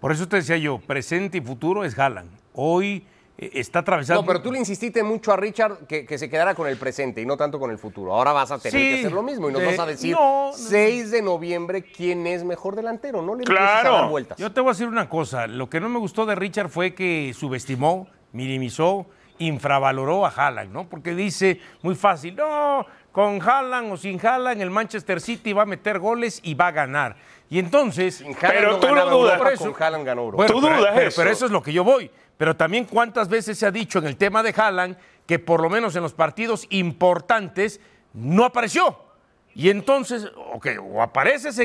Por 0.01 0.13
eso 0.13 0.27
te 0.27 0.37
decía 0.37 0.57
yo, 0.57 0.79
presente 0.79 1.39
y 1.39 1.41
futuro 1.41 1.85
es 1.85 1.97
Haaland. 1.97 2.29
Hoy 2.55 3.07
eh, 3.39 3.51
está 3.55 3.79
atravesando. 3.79 4.21
No, 4.21 4.27
pero 4.27 4.43
tú 4.43 4.53
le 4.53 4.59
insististe 4.59 5.03
mucho 5.03 5.33
a 5.33 5.37
Richard 5.37 5.87
que, 5.87 6.19
se 6.19 6.29
quedara 6.29 6.55
con 6.55 6.69
el 6.69 6.77
presente 6.77 7.21
y 7.21 7.27
no 7.27 7.37
tanto 7.37 7.59
con 7.59 7.71
el 7.71 7.79
futuro. 7.79 8.13
Ahora 8.13 8.33
vas 8.33 8.51
a 8.51 8.59
tener 8.59 8.81
que 8.81 8.99
hacer 8.99 9.13
lo 9.13 9.23
mismo 9.23 9.49
y 9.49 9.53
nos 9.53 9.65
vas 9.65 9.79
a 9.79 9.87
decir 9.87 10.17
6 10.55 11.11
de 11.11 11.23
noviembre 11.23 11.83
quién 11.83 12.27
es 12.27 12.45
mejor 12.45 12.77
delantero. 12.77 13.23
No 13.23 13.35
le 13.35 13.45
claro. 13.45 13.97
a 13.97 14.01
dar 14.01 14.11
vueltas. 14.11 14.39
Yo 14.39 14.53
te 14.53 14.61
voy 14.61 14.71
a 14.71 14.73
decir 14.73 14.89
una 14.89 15.09
cosa. 15.09 15.47
Lo 15.47 15.71
que 15.71 15.81
no 15.81 15.89
me 15.89 15.99
gustó 15.99 16.27
de 16.27 16.35
Richard 16.35 16.69
fue 16.69 16.95
que 16.95 17.33
subestimó, 17.35 18.09
minimizó, 18.33 19.07
infravaloró 19.47 20.27
a 20.27 20.31
Haaland, 20.31 20.73
¿no? 20.73 20.89
Porque 20.89 21.15
dice 21.15 21.61
muy 21.83 21.95
fácil, 21.95 22.37
no, 22.37 22.87
con 23.11 23.41
Haaland 23.41 23.93
o 23.93 23.97
sin 23.97 24.25
Haaland 24.25 24.61
el 24.61 24.71
Manchester 24.71 25.21
City 25.21 25.53
va 25.53 25.63
a 25.63 25.67
meter 25.67 25.99
goles 25.99 26.41
y 26.43 26.55
va 26.55 26.69
a 26.69 26.73
ganar. 26.73 27.17
Y 27.51 27.59
entonces, 27.59 28.25
pero 28.41 28.79
tú 28.79 28.95
no 28.95 29.11
dudas, 29.11 29.39
por 29.39 29.53
eso, 29.53 29.73
con 29.73 29.83
Haaland 29.83 30.07
ganó 30.07 30.31
tú 30.47 30.61
dudas 30.61 30.99
eso. 30.99 31.21
pero 31.21 31.31
eso 31.31 31.47
es 31.47 31.53
lo 31.53 31.63
que 31.63 31.73
yo 31.73 31.85
voy. 31.85 32.11
Pero 32.37 32.57
también 32.57 32.87
cuántas 32.87 33.29
veces 33.29 33.59
se 33.59 33.67
ha 33.67 33.71
dicho 33.71 33.99
en 33.99 34.07
el 34.07 34.17
tema 34.17 34.43
de 34.43 34.55
Haaland 34.57 34.97
que 35.27 35.39
por 35.39 35.61
lo 35.61 35.71
menos 35.71 35.95
en 35.95 36.03
los 36.03 36.15
partidos 36.15 36.67
importantes 36.71 37.81
no 38.15 38.45
apareció. 38.45 39.12
Y 39.55 39.69
entonces, 39.69 40.31
okay, 40.53 40.77
o 40.79 41.03
apareces 41.03 41.61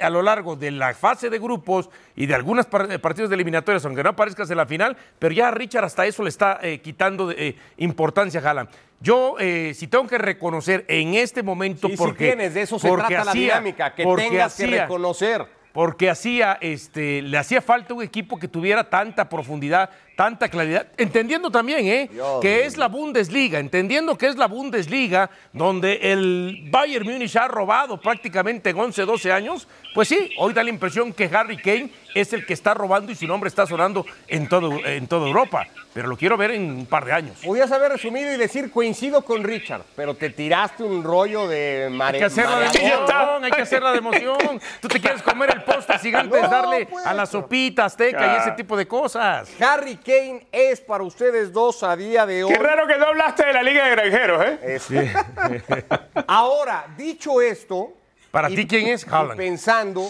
a 0.00 0.10
lo 0.10 0.22
largo 0.22 0.56
de 0.56 0.70
la 0.70 0.94
fase 0.94 1.30
de 1.30 1.38
grupos 1.38 1.88
y 2.14 2.26
de 2.26 2.34
algunos 2.34 2.66
partidos 2.66 3.30
de 3.30 3.34
eliminatorias, 3.34 3.84
aunque 3.86 4.02
no 4.02 4.10
aparezcas 4.10 4.50
en 4.50 4.58
la 4.58 4.66
final, 4.66 4.96
pero 5.18 5.34
ya 5.34 5.50
Richard 5.50 5.84
hasta 5.84 6.04
eso 6.06 6.22
le 6.22 6.28
está 6.28 6.58
eh, 6.62 6.80
quitando 6.80 7.30
eh, 7.30 7.56
importancia 7.78 8.40
a. 8.40 8.68
Yo, 9.00 9.36
eh, 9.38 9.72
si 9.74 9.86
tengo 9.86 10.06
que 10.06 10.18
reconocer 10.18 10.84
en 10.88 11.14
este 11.14 11.42
momento, 11.42 11.88
porque. 11.96 12.26
tienes, 12.26 12.52
de 12.52 12.62
eso 12.62 12.78
se 12.78 12.90
trata 12.90 13.24
la 13.24 13.32
dinámica, 13.32 13.94
que 13.94 14.04
tengas 14.04 14.54
que 14.56 14.66
reconocer 14.66 15.46
porque 15.72 16.10
hacía, 16.10 16.58
este, 16.60 17.22
le 17.22 17.38
hacía 17.38 17.62
falta 17.62 17.94
un 17.94 18.02
equipo 18.02 18.38
que 18.38 18.48
tuviera 18.48 18.90
tanta 18.90 19.28
profundidad, 19.28 19.90
tanta 20.20 20.50
claridad, 20.50 20.86
entendiendo 20.98 21.50
también 21.50 21.86
¿eh? 21.86 22.10
que 22.42 22.66
es 22.66 22.76
la 22.76 22.88
Bundesliga, 22.88 23.58
entendiendo 23.58 24.18
que 24.18 24.26
es 24.26 24.36
la 24.36 24.48
Bundesliga, 24.48 25.30
donde 25.50 26.12
el 26.12 26.68
Bayern 26.70 27.06
Múnich 27.06 27.36
ha 27.36 27.48
robado 27.48 27.98
prácticamente 27.98 28.68
en 28.68 28.78
11, 28.78 29.06
12 29.06 29.32
años, 29.32 29.66
pues 29.94 30.08
sí, 30.08 30.30
hoy 30.36 30.52
da 30.52 30.62
la 30.62 30.68
impresión 30.68 31.14
que 31.14 31.24
Harry 31.32 31.56
Kane 31.56 31.90
es 32.14 32.34
el 32.34 32.44
que 32.44 32.52
está 32.52 32.74
robando 32.74 33.10
y 33.10 33.14
su 33.14 33.26
nombre 33.26 33.48
está 33.48 33.66
sonando 33.66 34.04
en, 34.28 34.46
todo, 34.46 34.84
en 34.84 35.06
toda 35.06 35.26
Europa. 35.26 35.66
Pero 35.92 36.06
lo 36.06 36.16
quiero 36.16 36.36
ver 36.36 36.52
en 36.52 36.70
un 36.70 36.86
par 36.86 37.04
de 37.04 37.12
años. 37.12 37.38
Podías 37.44 37.72
haber 37.72 37.90
resumido 37.90 38.32
y 38.32 38.36
decir 38.36 38.70
coincido 38.70 39.22
con 39.22 39.42
Richard, 39.42 39.82
pero 39.96 40.14
te 40.14 40.30
tiraste 40.30 40.84
un 40.84 41.02
rollo 41.02 41.48
de 41.48 41.88
mare 41.90 42.18
Hay 42.18 42.20
que 42.20 42.26
hacerla 42.26 42.60
de 42.60 42.66
emoción, 42.66 43.44
hay 43.44 43.50
que 43.50 43.62
hacerla 43.62 43.92
de 43.92 43.98
emoción. 43.98 44.60
Tú 44.80 44.86
te 44.86 45.00
quieres 45.00 45.22
comer 45.22 45.50
el 45.52 45.64
posta 45.64 45.98
gigante, 45.98 46.40
darle 46.42 46.86
a 47.04 47.12
la 47.12 47.26
sopita 47.26 47.86
azteca 47.86 48.34
y 48.34 48.40
ese 48.40 48.52
tipo 48.52 48.76
de 48.76 48.86
cosas. 48.86 49.50
Harry 49.60 49.96
Kane 49.96 50.09
es 50.52 50.80
para 50.80 51.04
ustedes 51.04 51.52
dos 51.52 51.82
a 51.82 51.96
día 51.96 52.26
de 52.26 52.44
hoy. 52.44 52.52
Qué 52.52 52.58
raro 52.58 52.86
que 52.86 52.96
no 52.98 53.06
hablaste 53.06 53.46
de 53.46 53.52
la 53.52 53.62
Liga 53.62 53.84
de 53.84 53.90
Granjeros, 53.90 54.44
¿eh? 54.46 55.12
Ahora, 56.26 56.86
dicho 56.96 57.40
esto. 57.40 57.92
¿Para 58.30 58.48
ti 58.48 58.66
quién 58.66 58.86
es 58.88 59.06
Haaland? 59.06 59.36
Pensando, 59.36 60.08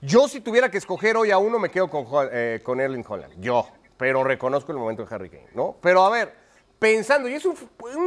yo 0.00 0.28
si 0.28 0.40
tuviera 0.40 0.70
que 0.70 0.78
escoger 0.78 1.16
hoy 1.16 1.30
a 1.30 1.38
uno, 1.38 1.58
me 1.58 1.70
quedo 1.70 1.88
con, 1.88 2.06
eh, 2.32 2.60
con 2.62 2.80
Erling 2.80 3.04
Holland. 3.06 3.34
Yo 3.38 3.68
pero 3.96 4.24
reconozco 4.24 4.72
el 4.72 4.78
momento 4.78 5.04
de 5.04 5.14
Harry 5.14 5.30
Kane, 5.30 5.48
¿no? 5.54 5.76
Pero 5.80 6.04
a 6.04 6.10
ver, 6.10 6.34
pensando, 6.78 7.28
y 7.28 7.34
es 7.34 7.44
un, 7.44 7.56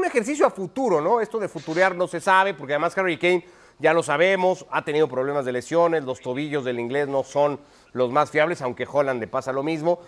ejercicio 0.06 0.46
a 0.46 0.50
futuro, 0.50 1.02
¿no? 1.02 1.22
Esto 1.22 1.40
de 1.40 1.48
futurear 1.48 1.96
no 1.96 2.08
se 2.08 2.20
sabe, 2.20 2.54
porque 2.54 2.74
además 2.74 2.98
Harry 2.98 3.18
Kane, 3.18 3.46
ya 3.80 3.94
lo 3.94 4.04
sabemos, 4.04 4.66
ha 4.72 4.84
tenido 4.84 5.08
problemas 5.08 5.46
de 5.46 5.54
lesiones, 5.54 6.04
los 6.04 6.20
tobillos 6.20 6.66
del 6.66 6.80
inglés 6.80 7.08
no 7.08 7.24
son 7.24 7.60
los 7.94 8.12
más 8.12 8.32
fiables, 8.32 8.62
aunque 8.62 8.88
Holland 8.92 9.20
le 9.20 9.28
pasa 9.28 9.52
lo 9.52 9.64
mismo. 9.64 10.00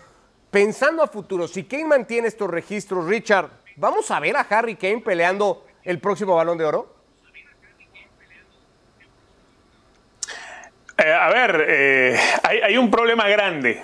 Pensando 0.50 1.02
a 1.02 1.06
futuro, 1.06 1.46
si 1.46 1.64
Kane 1.64 1.86
mantiene 1.86 2.28
estos 2.28 2.50
registros, 2.50 3.06
Richard, 3.06 3.50
¿vamos 3.76 4.10
a 4.10 4.20
ver 4.20 4.36
a 4.36 4.40
Harry 4.40 4.76
Kane 4.76 5.00
peleando 5.00 5.64
el 5.84 5.98
próximo 6.00 6.34
balón 6.34 6.58
de 6.58 6.64
oro? 6.64 7.00
Eh, 11.02 11.12
a 11.12 11.30
ver, 11.30 11.64
eh, 11.66 12.18
hay, 12.42 12.76
un 12.76 12.90
problema 12.90 13.26
grande 13.26 13.82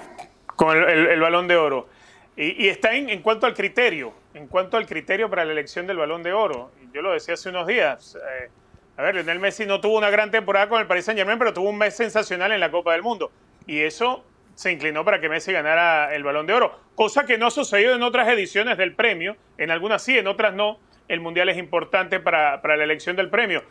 con 0.55 0.77
el, 0.77 1.19
balón 1.19 1.49
de 1.49 1.57
oro. 1.57 1.89
Y, 2.37 2.69
está 2.69 2.95
en, 2.95 3.09
en, 3.09 3.23
cuanto 3.23 3.47
al 3.47 3.55
criterio, 3.55 4.13
en 4.35 4.47
cuanto 4.49 4.77
al 4.77 4.87
criterio 4.87 5.31
para 5.31 5.47
la 5.47 5.53
elección 5.53 5.87
del 5.87 5.97
balón 5.97 6.23
de 6.23 6.35
oro. 6.35 6.73
Yo 6.93 7.01
lo 7.01 7.13
decía 7.13 7.33
hace 7.33 7.49
unos 7.49 7.67
días. 7.67 8.17
Eh, 8.17 8.51
a 8.99 9.03
ver, 9.03 9.15
Lionel 9.15 9.39
Messi 9.39 9.65
no 9.65 9.81
tuvo 9.81 9.97
una 9.97 10.11
gran 10.11 10.31
temporada 10.31 10.69
con 10.69 10.79
el 10.79 10.87
Paris 10.87 11.07
Saint 11.07 11.19
Germain, 11.19 11.39
pero 11.39 11.55
tuvo 11.55 11.71
un 11.71 11.79
mes 11.79 11.97
sensacional 11.97 12.53
en 12.53 12.61
la 12.61 12.71
Copa 12.71 12.93
del 12.93 13.03
Mundo. 13.03 13.31
Y 13.67 13.81
eso 13.81 14.23
se 14.57 14.73
inclinó 14.73 15.05
para 15.05 15.21
que 15.21 15.29
Messi 15.29 15.53
ganara 15.53 16.13
el 16.13 16.25
balón 16.25 16.47
de 16.47 16.55
oro, 16.55 16.77
cosa 16.97 17.25
que 17.25 17.39
no 17.39 17.47
ha 17.47 17.51
sucedido 17.53 17.95
en 17.95 18.03
otras 18.03 18.27
ediciones 18.27 18.77
del 18.77 18.95
premio. 18.95 19.37
En 19.57 19.71
algunas 19.71 20.03
sí, 20.03 20.19
en 20.19 20.27
otras 20.27 20.53
no. 20.53 20.81
El 21.07 21.21
Mundial 21.21 21.49
es 21.49 21.57
importante 21.57 22.19
para, 22.19 22.61
para 22.61 22.77
la 22.77 22.83
elección 22.83 23.15
del 23.15 23.31
premio 23.31 23.63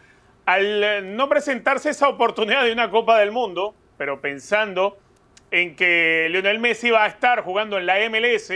al 0.46 0.84
eh, 0.84 1.01
no 1.01 1.27
presentarse 1.27 1.89
esa 1.89 2.08
oportunidad 2.08 2.63
de 2.63 2.72
una 2.72 2.89
Copa 2.89 3.20
del 3.20 3.32
Mundo, 3.32 3.75
pero 3.98 4.22
pensando 4.22 4.98
en 5.51 5.75
que 5.75 6.27
Lionel 6.30 6.60
Messi 6.60 6.92
va 6.92 7.06
a 7.06 7.08
estar 7.08 7.42
jugando 7.42 7.77
en 7.77 7.86
la 7.86 7.98
MLS 8.10 8.51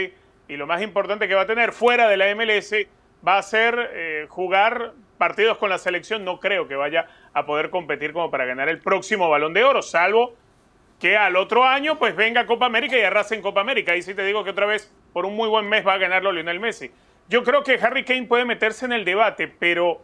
y 0.48 0.56
lo 0.56 0.66
más 0.66 0.82
importante 0.82 1.28
que 1.28 1.34
va 1.34 1.42
a 1.42 1.46
tener 1.46 1.72
fuera 1.72 2.08
de 2.08 2.16
la 2.16 2.34
MLS 2.34 2.74
va 3.26 3.38
a 3.38 3.42
ser 3.42 3.90
eh, 3.92 4.26
jugar 4.28 4.92
partidos 5.18 5.58
con 5.58 5.68
la 5.68 5.78
selección, 5.78 6.24
no 6.24 6.40
creo 6.40 6.66
que 6.66 6.76
vaya 6.76 7.06
a 7.34 7.44
poder 7.44 7.70
competir 7.70 8.12
como 8.12 8.30
para 8.30 8.46
ganar 8.46 8.68
el 8.68 8.78
próximo 8.78 9.28
balón 9.28 9.52
de 9.52 9.64
oro, 9.64 9.82
salvo 9.82 10.34
que 11.00 11.16
al 11.16 11.36
otro 11.36 11.64
año 11.64 11.98
pues 11.98 12.14
venga 12.14 12.46
Copa 12.46 12.66
América 12.66 12.96
y 12.96 13.00
arrase 13.00 13.34
en 13.34 13.42
Copa 13.42 13.62
América. 13.62 13.92
Ahí 13.92 14.02
sí 14.02 14.14
te 14.14 14.24
digo 14.24 14.44
que 14.44 14.50
otra 14.50 14.66
vez 14.66 14.92
por 15.12 15.24
un 15.26 15.34
muy 15.34 15.48
buen 15.48 15.68
mes 15.68 15.84
va 15.84 15.94
a 15.94 15.98
ganarlo 15.98 16.30
Lionel 16.30 16.60
Messi. 16.60 16.90
Yo 17.28 17.42
creo 17.42 17.64
que 17.64 17.74
Harry 17.74 18.04
Kane 18.04 18.24
puede 18.24 18.44
meterse 18.44 18.84
en 18.84 18.92
el 18.92 19.04
debate, 19.04 19.48
pero 19.48 20.02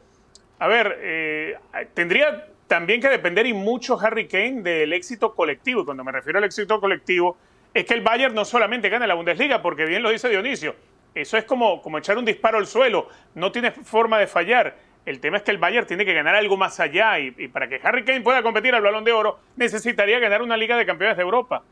a 0.58 0.68
ver, 0.68 0.98
eh, 1.02 1.56
tendría 1.92 2.46
también 2.66 3.00
que 3.00 3.08
depender 3.08 3.46
y 3.46 3.52
mucho 3.52 4.00
Harry 4.00 4.26
Kane 4.26 4.62
del 4.62 4.92
éxito 4.92 5.34
colectivo. 5.34 5.82
Y 5.82 5.84
cuando 5.84 6.02
me 6.02 6.12
refiero 6.12 6.38
al 6.38 6.44
éxito 6.44 6.80
colectivo, 6.80 7.36
es 7.74 7.84
que 7.84 7.94
el 7.94 8.00
Bayern 8.00 8.34
no 8.34 8.44
solamente 8.44 8.88
gana 8.88 9.06
la 9.06 9.14
Bundesliga, 9.14 9.60
porque 9.60 9.84
bien 9.84 10.02
lo 10.02 10.10
dice 10.10 10.28
Dionisio, 10.28 10.74
eso 11.14 11.36
es 11.36 11.44
como, 11.44 11.82
como 11.82 11.98
echar 11.98 12.16
un 12.16 12.24
disparo 12.24 12.58
al 12.58 12.66
suelo, 12.66 13.08
no 13.34 13.52
tiene 13.52 13.70
forma 13.70 14.18
de 14.18 14.26
fallar. 14.26 14.76
El 15.06 15.20
tema 15.20 15.38
es 15.38 15.44
que 15.44 15.52
el 15.52 15.58
Bayern 15.58 15.86
tiene 15.86 16.04
que 16.04 16.12
ganar 16.12 16.34
algo 16.34 16.56
más 16.56 16.78
allá 16.80 17.18
y, 17.18 17.30
para 17.48 17.68
que 17.68 17.80
Harry 17.82 18.04
Kane 18.04 18.20
pueda 18.20 18.42
competir 18.42 18.75
al 18.75 18.82
Balón 18.82 19.04
de 19.04 19.12
Oro 19.12 19.38
necesitaría 19.56 20.18
ganar 20.18 20.42
una 20.42 20.56
Liga 20.56 20.76
de 20.76 20.84
Campeones 20.84 21.16
de 21.16 21.22
Europa. 21.22 21.62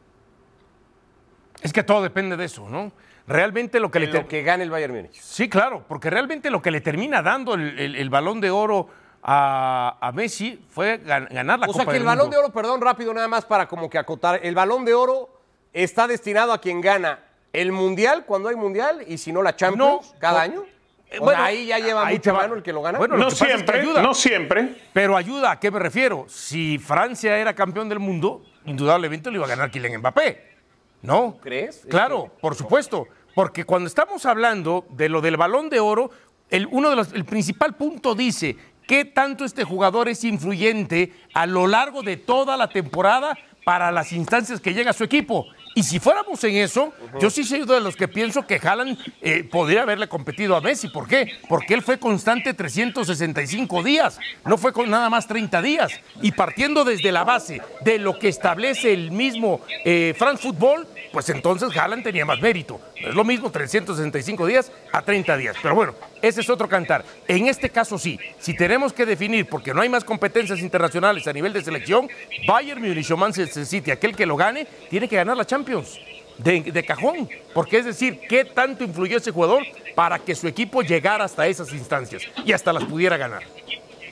Es 1.60 1.72
que 1.72 1.82
todo 1.82 2.02
depende 2.02 2.36
de 2.36 2.44
eso, 2.44 2.68
¿no? 2.68 2.92
realmente 3.26 3.80
lo 3.80 3.90
que 3.90 4.00
le... 4.00 4.26
que 4.26 4.42
gane 4.42 4.64
el 4.64 4.70
Bayern 4.70 4.94
Múnich. 4.94 5.20
Sí, 5.20 5.48
claro, 5.48 5.84
porque 5.88 6.10
realmente 6.10 6.50
lo 6.50 6.60
que 6.62 6.70
le 6.70 6.80
termina 6.80 7.22
dando 7.22 7.54
el, 7.54 8.10
balón 8.10 8.40
de 8.40 8.50
oro 8.50 8.88
a, 9.22 10.12
Messi 10.14 10.64
fue 10.68 10.98
ganar 10.98 11.58
la 11.58 11.66
o 11.66 11.68
Copa 11.68 11.82
O 11.82 11.84
sea 11.84 11.86
que 11.86 11.96
el 11.96 12.04
balón 12.04 12.30
de 12.30 12.36
oro, 12.36 12.50
perdón, 12.50 12.80
rápido 12.80 13.14
nada 13.14 13.28
más 13.28 13.44
para 13.44 13.66
como 13.66 13.88
que 13.88 13.98
acotar, 13.98 14.40
el 14.42 14.54
balón 14.54 14.84
de 14.84 14.94
oro 14.94 15.30
está 15.72 16.06
destinado 16.06 16.52
a 16.52 16.60
quien 16.60 16.80
gana 16.80 17.20
el 17.52 17.72
Mundial 17.72 18.24
cuando 18.26 18.48
hay 18.48 18.56
Mundial 18.56 19.04
y 19.06 19.18
si 19.18 19.32
no 19.32 19.42
la 19.42 19.56
Champions 19.56 20.14
cada 20.18 20.42
año. 20.42 20.64
Eh, 21.10 21.18
bueno, 21.18 21.42
ahí 21.42 21.66
ya 21.66 21.78
lleva 21.78 22.06
ahí 22.06 22.16
mucho 22.16 22.34
mano 22.34 22.54
el 22.54 22.62
que 22.62 22.72
lo 22.72 22.82
gana. 22.82 22.98
Bueno, 22.98 23.16
no 23.16 23.30
siempre, 23.30 23.80
ayuda, 23.80 24.02
no 24.02 24.14
siempre. 24.14 24.76
Pero 24.92 25.16
ayuda, 25.16 25.52
¿a 25.52 25.60
qué 25.60 25.70
me 25.70 25.78
refiero? 25.78 26.26
Si 26.28 26.78
Francia 26.78 27.36
era 27.38 27.54
campeón 27.54 27.88
del 27.88 28.00
mundo, 28.00 28.42
indudablemente 28.64 29.30
lo 29.30 29.36
iba 29.36 29.46
a 29.46 29.48
ganar 29.48 29.70
Kylian 29.70 30.00
Mbappé. 30.00 30.54
¿No? 31.02 31.36
¿Crees? 31.42 31.86
Claro, 31.88 32.32
por 32.40 32.54
supuesto. 32.54 33.06
Porque 33.34 33.64
cuando 33.64 33.88
estamos 33.88 34.24
hablando 34.26 34.86
de 34.90 35.08
lo 35.08 35.20
del 35.20 35.36
balón 35.36 35.68
de 35.68 35.80
oro, 35.80 36.10
el, 36.50 36.66
uno 36.70 36.90
de 36.90 36.96
los, 36.96 37.12
el 37.12 37.24
principal 37.24 37.74
punto 37.74 38.14
dice 38.14 38.56
qué 38.86 39.04
tanto 39.04 39.44
este 39.44 39.64
jugador 39.64 40.08
es 40.08 40.24
influyente 40.24 41.12
a 41.34 41.46
lo 41.46 41.66
largo 41.66 42.02
de 42.02 42.16
toda 42.16 42.56
la 42.56 42.68
temporada 42.68 43.36
para 43.64 43.90
las 43.90 44.12
instancias 44.12 44.60
que 44.60 44.72
llega 44.72 44.92
su 44.92 45.04
equipo. 45.04 45.46
Y 45.74 45.82
si 45.82 45.98
fuéramos 45.98 46.42
en 46.44 46.56
eso, 46.56 46.92
yo 47.20 47.30
sí 47.30 47.42
soy 47.42 47.64
de 47.64 47.80
los 47.80 47.96
que 47.96 48.06
pienso 48.06 48.46
que 48.46 48.60
Haaland 48.62 48.96
eh, 49.20 49.42
podría 49.44 49.82
haberle 49.82 50.08
competido 50.08 50.54
a 50.56 50.60
Messi. 50.60 50.88
¿Por 50.88 51.08
qué? 51.08 51.32
Porque 51.48 51.74
él 51.74 51.82
fue 51.82 51.98
constante 51.98 52.54
365 52.54 53.82
días, 53.82 54.18
no 54.44 54.56
fue 54.56 54.72
con 54.72 54.88
nada 54.88 55.10
más 55.10 55.26
30 55.26 55.62
días. 55.62 55.92
Y 56.22 56.32
partiendo 56.32 56.84
desde 56.84 57.10
la 57.10 57.24
base 57.24 57.60
de 57.80 57.98
lo 57.98 58.18
que 58.18 58.28
establece 58.28 58.92
el 58.92 59.10
mismo 59.10 59.60
eh, 59.84 60.14
France 60.16 60.42
Football, 60.42 60.86
pues 61.12 61.28
entonces 61.28 61.76
Haaland 61.76 62.04
tenía 62.04 62.24
más 62.24 62.40
mérito. 62.40 62.80
es 62.96 63.14
lo 63.14 63.24
mismo 63.24 63.50
365 63.50 64.46
días 64.46 64.70
a 64.92 65.02
30 65.02 65.36
días. 65.36 65.56
Pero 65.60 65.74
bueno, 65.74 65.94
ese 66.28 66.40
es 66.40 66.50
otro 66.50 66.68
cantar. 66.68 67.04
En 67.28 67.46
este 67.46 67.70
caso 67.70 67.98
sí, 67.98 68.18
si 68.38 68.54
tenemos 68.54 68.92
que 68.92 69.06
definir, 69.06 69.46
porque 69.46 69.74
no 69.74 69.82
hay 69.82 69.88
más 69.88 70.04
competencias 70.04 70.60
internacionales 70.60 71.26
a 71.26 71.32
nivel 71.32 71.52
de 71.52 71.62
selección, 71.62 72.08
Bayern 72.46 72.80
Munich 72.80 73.10
o 73.10 73.16
Manchester 73.16 73.66
City, 73.66 73.90
aquel 73.90 74.16
que 74.16 74.26
lo 74.26 74.36
gane, 74.36 74.66
tiene 74.88 75.08
que 75.08 75.16
ganar 75.16 75.36
la 75.36 75.44
Champions. 75.44 76.00
De, 76.38 76.62
de, 76.62 76.84
cajón, 76.84 77.28
porque 77.52 77.78
es 77.78 77.84
decir, 77.84 78.18
qué 78.28 78.44
tanto 78.44 78.82
influyó 78.82 79.18
ese 79.18 79.30
jugador 79.30 79.62
para 79.94 80.18
que 80.18 80.34
su 80.34 80.48
equipo 80.48 80.82
llegara 80.82 81.24
hasta 81.24 81.46
esas 81.46 81.72
instancias 81.72 82.24
y 82.44 82.52
hasta 82.52 82.72
las 82.72 82.82
pudiera 82.82 83.16
ganar. 83.16 83.44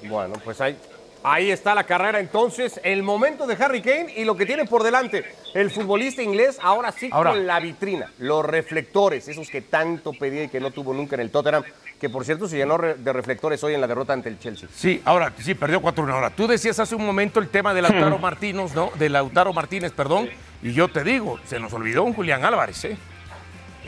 Bueno, 0.04 0.34
pues 0.44 0.60
hay, 0.60 0.76
Ahí 1.24 1.50
está 1.50 1.74
la 1.74 1.84
carrera 1.84 2.18
entonces, 2.18 2.80
el 2.82 3.02
momento 3.02 3.46
de 3.46 3.54
Harry 3.62 3.80
Kane 3.80 4.12
y 4.16 4.24
lo 4.24 4.36
que 4.36 4.44
tiene 4.44 4.64
por 4.64 4.82
delante 4.82 5.24
el 5.54 5.70
futbolista 5.70 6.20
inglés, 6.22 6.58
ahora 6.60 6.90
sí 6.90 7.10
con 7.10 7.46
la 7.46 7.60
vitrina, 7.60 8.10
los 8.18 8.44
reflectores, 8.44 9.28
esos 9.28 9.48
que 9.48 9.62
tanto 9.62 10.12
pedía 10.12 10.44
y 10.44 10.48
que 10.48 10.58
no 10.60 10.72
tuvo 10.72 10.92
nunca 10.92 11.14
en 11.14 11.20
el 11.20 11.30
Tottenham, 11.30 11.62
que 12.00 12.08
por 12.08 12.24
cierto 12.24 12.48
se 12.48 12.56
llenó 12.56 12.76
de 12.76 13.12
reflectores 13.12 13.62
hoy 13.62 13.74
en 13.74 13.80
la 13.80 13.86
derrota 13.86 14.12
ante 14.12 14.28
el 14.28 14.38
Chelsea. 14.40 14.68
Sí, 14.74 15.00
ahora 15.04 15.32
sí, 15.38 15.54
perdió 15.54 15.80
4-1. 15.80 16.10
Ahora, 16.10 16.30
tú 16.30 16.48
decías 16.48 16.80
hace 16.80 16.96
un 16.96 17.06
momento 17.06 17.38
el 17.38 17.48
tema 17.48 17.72
de 17.72 17.82
Lautaro 17.82 18.18
Martínez, 18.20 18.74
¿no? 18.74 18.90
De 18.98 19.08
Lautaro 19.08 19.52
Martínez, 19.52 19.92
perdón, 19.92 20.28
y 20.60 20.72
yo 20.72 20.88
te 20.88 21.04
digo, 21.04 21.38
se 21.44 21.60
nos 21.60 21.72
olvidó 21.72 22.02
un 22.02 22.14
Julián 22.14 22.44
Álvarez, 22.44 22.84
¿eh? 22.86 22.96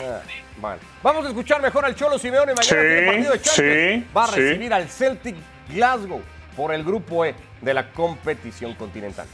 Ah, 0.01 0.21
vale. 0.59 0.81
Vamos 1.03 1.25
a 1.25 1.29
escuchar 1.29 1.61
mejor 1.61 1.85
al 1.85 1.97
Cholo 1.97 2.19
Simeone 2.19 2.55
mañana 2.55 2.83
sí, 2.83 3.07
partido 3.07 3.33
de 3.33 3.41
Champions. 3.41 4.05
Va 4.17 4.25
a 4.25 4.27
recibir 4.29 4.73
al 4.73 4.89
Celtic 4.89 5.37
Glasgow 5.69 6.21
por 6.57 6.73
el 6.73 6.85
grupo 6.85 7.25
E 7.25 7.35
de 7.61 7.75
la 7.75 7.93
competición 7.93 8.75
continental. 8.75 9.27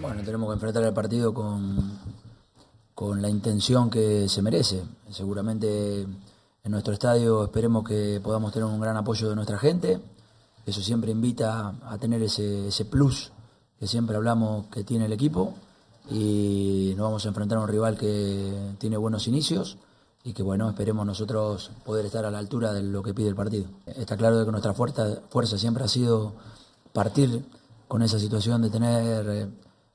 Bueno, 0.00 0.22
tenemos 0.22 0.48
que 0.48 0.54
enfrentar 0.54 0.82
el 0.84 0.92
partido 0.92 1.34
con, 1.34 1.98
con 2.94 3.20
la 3.20 3.28
intención 3.28 3.90
que 3.90 4.28
se 4.28 4.42
merece. 4.42 4.82
Seguramente 5.10 6.02
en 6.02 6.70
nuestro 6.70 6.92
estadio 6.92 7.44
esperemos 7.44 7.86
que 7.86 8.20
podamos 8.22 8.52
tener 8.52 8.66
un 8.66 8.80
gran 8.80 8.96
apoyo 8.96 9.28
de 9.28 9.34
nuestra 9.34 9.58
gente. 9.58 10.00
Eso 10.66 10.80
siempre 10.80 11.10
invita 11.10 11.74
a 11.84 11.98
tener 11.98 12.22
ese, 12.22 12.68
ese 12.68 12.84
plus 12.84 13.32
que 13.78 13.86
siempre 13.86 14.16
hablamos 14.16 14.66
que 14.66 14.84
tiene 14.84 15.06
el 15.06 15.12
equipo. 15.12 15.54
Y 16.10 16.94
nos 16.96 17.04
vamos 17.04 17.24
a 17.24 17.28
enfrentar 17.28 17.58
a 17.58 17.62
un 17.62 17.68
rival 17.68 17.96
que 17.96 18.74
tiene 18.78 18.96
buenos 18.96 19.28
inicios 19.28 19.76
y 20.22 20.32
que 20.32 20.42
bueno, 20.42 20.68
esperemos 20.68 21.06
nosotros 21.06 21.70
poder 21.84 22.04
estar 22.06 22.24
a 22.24 22.30
la 22.30 22.38
altura 22.38 22.72
de 22.72 22.82
lo 22.82 23.02
que 23.02 23.14
pide 23.14 23.28
el 23.28 23.34
partido. 23.34 23.66
Está 23.86 24.16
claro 24.16 24.44
que 24.44 24.50
nuestra 24.50 24.74
fuerza, 24.74 25.20
fuerza 25.30 25.56
siempre 25.56 25.84
ha 25.84 25.88
sido 25.88 26.34
partir 26.92 27.44
con 27.88 28.02
esa 28.02 28.18
situación 28.18 28.60
de 28.62 28.70
tener 28.70 29.28
eh, 29.28 29.48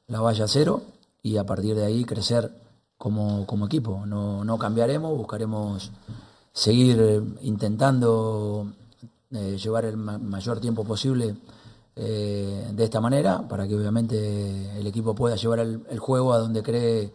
la 0.08 0.22
valla 0.22 0.48
cero 0.48 0.82
y 1.22 1.38
a 1.38 1.46
partir 1.46 1.75
de 1.75 1.86
ahí 1.86 2.05
crecer 2.05 2.51
como, 2.98 3.46
como 3.46 3.67
equipo. 3.67 4.05
No, 4.05 4.44
no 4.44 4.58
cambiaremos, 4.58 5.15
buscaremos 5.15 5.91
seguir 6.51 7.00
eh, 7.00 7.22
intentando 7.41 8.67
eh, 9.32 9.58
llevar 9.62 9.86
el 9.86 9.98
mayor 9.98 10.60
tiempo 10.60 10.84
posible 10.84 11.36
de 11.98 12.84
esta 12.84 13.00
manera 13.00 13.48
para 13.48 13.65
que 13.70 13.74
obviamente 13.74 14.77
el 14.77 14.86
equipo 14.86 15.15
pueda 15.15 15.38
llevar 15.38 15.60
el 15.62 15.98
juego 15.98 16.34
a 16.34 16.39
donde 16.39 16.62
cree 16.62 17.10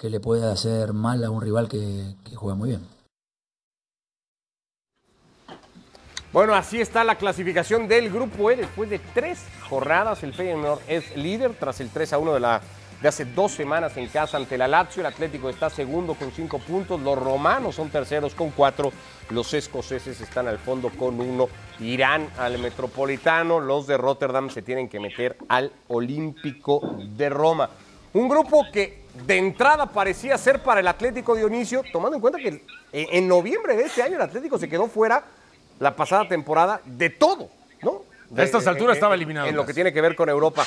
que 0.00 0.08
le 0.08 0.18
puede 0.18 0.50
hacer 0.50 0.94
mal 0.94 1.22
a 1.22 1.30
un 1.30 1.42
rival 1.42 1.68
que, 1.68 2.14
juega 2.34 2.56
muy 2.56 2.70
bien. 2.70 2.80
Bueno, 6.32 6.54
así 6.54 6.80
está 6.80 7.04
la 7.04 7.16
clasificación 7.16 7.86
del 7.86 8.08
Grupo 8.08 8.50
E. 8.50 8.56
Después 8.56 8.88
de 8.88 8.98
tres 8.98 9.44
jornadas, 9.68 10.22
el 10.22 10.32
Feyenoord 10.32 10.80
es 10.88 11.14
líder 11.16 11.52
tras 11.52 11.80
el 11.80 11.90
3 11.90 12.14
a 12.14 12.18
1 12.18 12.32
de, 12.32 12.40
la, 12.40 12.62
de 13.02 13.08
hace 13.08 13.26
dos 13.26 13.52
semanas 13.52 13.94
en 13.98 14.06
casa 14.06 14.38
ante 14.38 14.56
la 14.56 14.68
Lazio. 14.68 15.00
El 15.00 15.06
Atlético 15.06 15.50
está 15.50 15.68
segundo 15.68 16.14
con 16.14 16.30
cinco 16.30 16.60
puntos. 16.60 16.98
Los 17.00 17.18
romanos 17.18 17.74
son 17.74 17.90
terceros 17.90 18.34
con 18.34 18.52
cuatro. 18.52 18.92
Los 19.28 19.52
escoceses 19.52 20.18
están 20.20 20.48
al 20.48 20.58
fondo 20.58 20.88
con 20.90 21.20
uno. 21.20 21.48
Irán 21.78 22.30
al 22.38 22.58
Metropolitano. 22.58 23.60
Los 23.60 23.86
de 23.86 23.98
Rotterdam 23.98 24.48
se 24.48 24.62
tienen 24.62 24.88
que 24.88 24.98
meter 24.98 25.36
al 25.48 25.72
Olímpico 25.88 26.96
de 27.16 27.28
Roma. 27.28 27.68
Un 28.12 28.28
grupo 28.28 28.64
que 28.72 29.00
de 29.26 29.36
entrada 29.38 29.86
parecía 29.86 30.36
ser 30.38 30.62
para 30.62 30.80
el 30.80 30.88
Atlético 30.88 31.34
Dionisio, 31.34 31.82
tomando 31.92 32.16
en 32.16 32.20
cuenta 32.20 32.38
que 32.38 32.62
en 32.92 33.28
noviembre 33.28 33.76
de 33.76 33.84
este 33.84 34.02
año 34.02 34.16
el 34.16 34.22
Atlético 34.22 34.58
se 34.58 34.68
quedó 34.68 34.88
fuera 34.88 35.24
la 35.78 35.96
pasada 35.96 36.28
temporada 36.28 36.80
de 36.84 37.10
todo, 37.10 37.48
¿no? 37.82 38.02
De, 38.28 38.44
estas 38.44 38.66
alturas 38.66 38.96
estaba 38.96 39.14
eliminado. 39.14 39.48
En 39.48 39.56
lo 39.56 39.66
que 39.66 39.74
tiene 39.74 39.92
que 39.92 40.00
ver 40.00 40.14
con 40.14 40.28
Europa. 40.28 40.64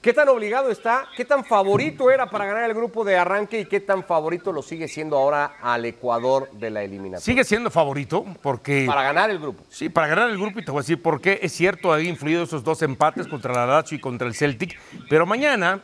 ¿Qué 0.00 0.14
tan 0.14 0.30
obligado 0.30 0.70
está? 0.70 1.06
¿Qué 1.14 1.26
tan 1.26 1.44
favorito 1.44 2.10
era 2.10 2.30
para 2.30 2.46
ganar 2.46 2.64
el 2.64 2.74
grupo 2.74 3.04
de 3.04 3.18
arranque 3.18 3.60
y 3.60 3.64
qué 3.66 3.80
tan 3.80 4.02
favorito 4.02 4.50
lo 4.50 4.62
sigue 4.62 4.88
siendo 4.88 5.18
ahora 5.18 5.56
al 5.60 5.84
Ecuador 5.84 6.50
de 6.52 6.70
la 6.70 6.82
eliminación? 6.82 7.22
Sigue 7.22 7.44
siendo 7.44 7.70
favorito 7.70 8.24
porque... 8.40 8.86
Para 8.86 9.02
ganar 9.02 9.28
el 9.28 9.38
grupo. 9.38 9.62
Sí, 9.68 9.90
para 9.90 10.06
ganar 10.06 10.30
el 10.30 10.38
grupo 10.38 10.58
y 10.58 10.64
te 10.64 10.70
voy 10.70 10.78
a 10.78 10.82
decir 10.82 11.02
por 11.02 11.20
qué. 11.20 11.38
Es 11.42 11.52
cierto, 11.52 11.92
ha 11.92 12.00
influido 12.00 12.42
esos 12.42 12.64
dos 12.64 12.80
empates 12.80 13.28
contra 13.28 13.52
la 13.52 13.66
Lazio 13.66 13.98
y 13.98 14.00
contra 14.00 14.26
el 14.26 14.34
Celtic, 14.34 14.80
pero 15.10 15.26
mañana 15.26 15.82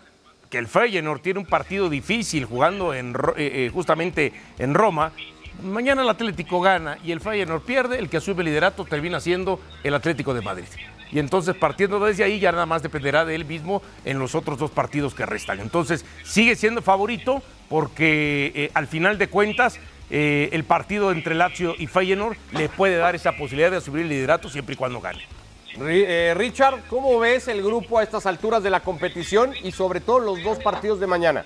que 0.50 0.58
el 0.58 0.66
Feyenoord 0.66 1.20
tiene 1.20 1.40
un 1.40 1.46
partido 1.46 1.88
difícil 1.88 2.44
jugando 2.44 2.94
eh, 2.94 3.02
eh, 3.36 3.70
justamente 3.72 4.32
en 4.58 4.74
Roma, 4.74 5.12
mañana 5.62 6.02
el 6.02 6.08
Atlético 6.08 6.60
gana 6.60 6.98
y 7.04 7.12
el 7.12 7.20
Feyenoord 7.20 7.62
pierde, 7.62 7.98
el 7.98 8.08
que 8.08 8.18
asume 8.18 8.42
el 8.42 8.46
liderato 8.46 8.84
termina 8.84 9.20
siendo 9.20 9.60
el 9.82 9.94
Atlético 9.94 10.34
de 10.34 10.42
Madrid 10.42 10.66
y 11.12 11.20
entonces 11.20 11.54
partiendo 11.54 12.00
desde 12.00 12.24
ahí 12.24 12.40
ya 12.40 12.50
nada 12.50 12.66
más 12.66 12.82
dependerá 12.82 13.24
de 13.24 13.36
él 13.36 13.44
mismo 13.44 13.80
en 14.04 14.18
los 14.18 14.34
otros 14.34 14.58
dos 14.58 14.72
partidos 14.72 15.14
que 15.14 15.24
restan. 15.24 15.60
Entonces 15.60 16.04
sigue 16.24 16.56
siendo 16.56 16.82
favorito 16.82 17.44
porque 17.68 18.50
eh, 18.54 18.70
al 18.74 18.88
final 18.88 19.16
de 19.16 19.28
cuentas 19.28 19.78
el 20.08 20.62
partido 20.62 21.10
entre 21.10 21.34
Lazio 21.34 21.74
y 21.76 21.88
Feyenoord 21.88 22.36
le 22.52 22.68
puede 22.68 22.96
dar 22.96 23.16
esa 23.16 23.32
posibilidad 23.32 23.72
de 23.72 23.78
asumir 23.78 24.02
el 24.02 24.08
liderato 24.08 24.48
siempre 24.48 24.74
y 24.74 24.76
cuando 24.76 25.00
gane. 25.00 25.24
Eh, 25.78 26.32
Richard, 26.36 26.80
¿cómo 26.88 27.18
ves 27.18 27.48
el 27.48 27.62
grupo 27.62 27.98
a 27.98 28.02
estas 28.02 28.24
alturas 28.24 28.62
de 28.62 28.70
la 28.70 28.80
competición 28.80 29.54
y 29.62 29.72
sobre 29.72 30.00
todo 30.00 30.20
los 30.20 30.42
dos 30.42 30.58
partidos 30.58 31.00
de 31.00 31.06
mañana? 31.06 31.44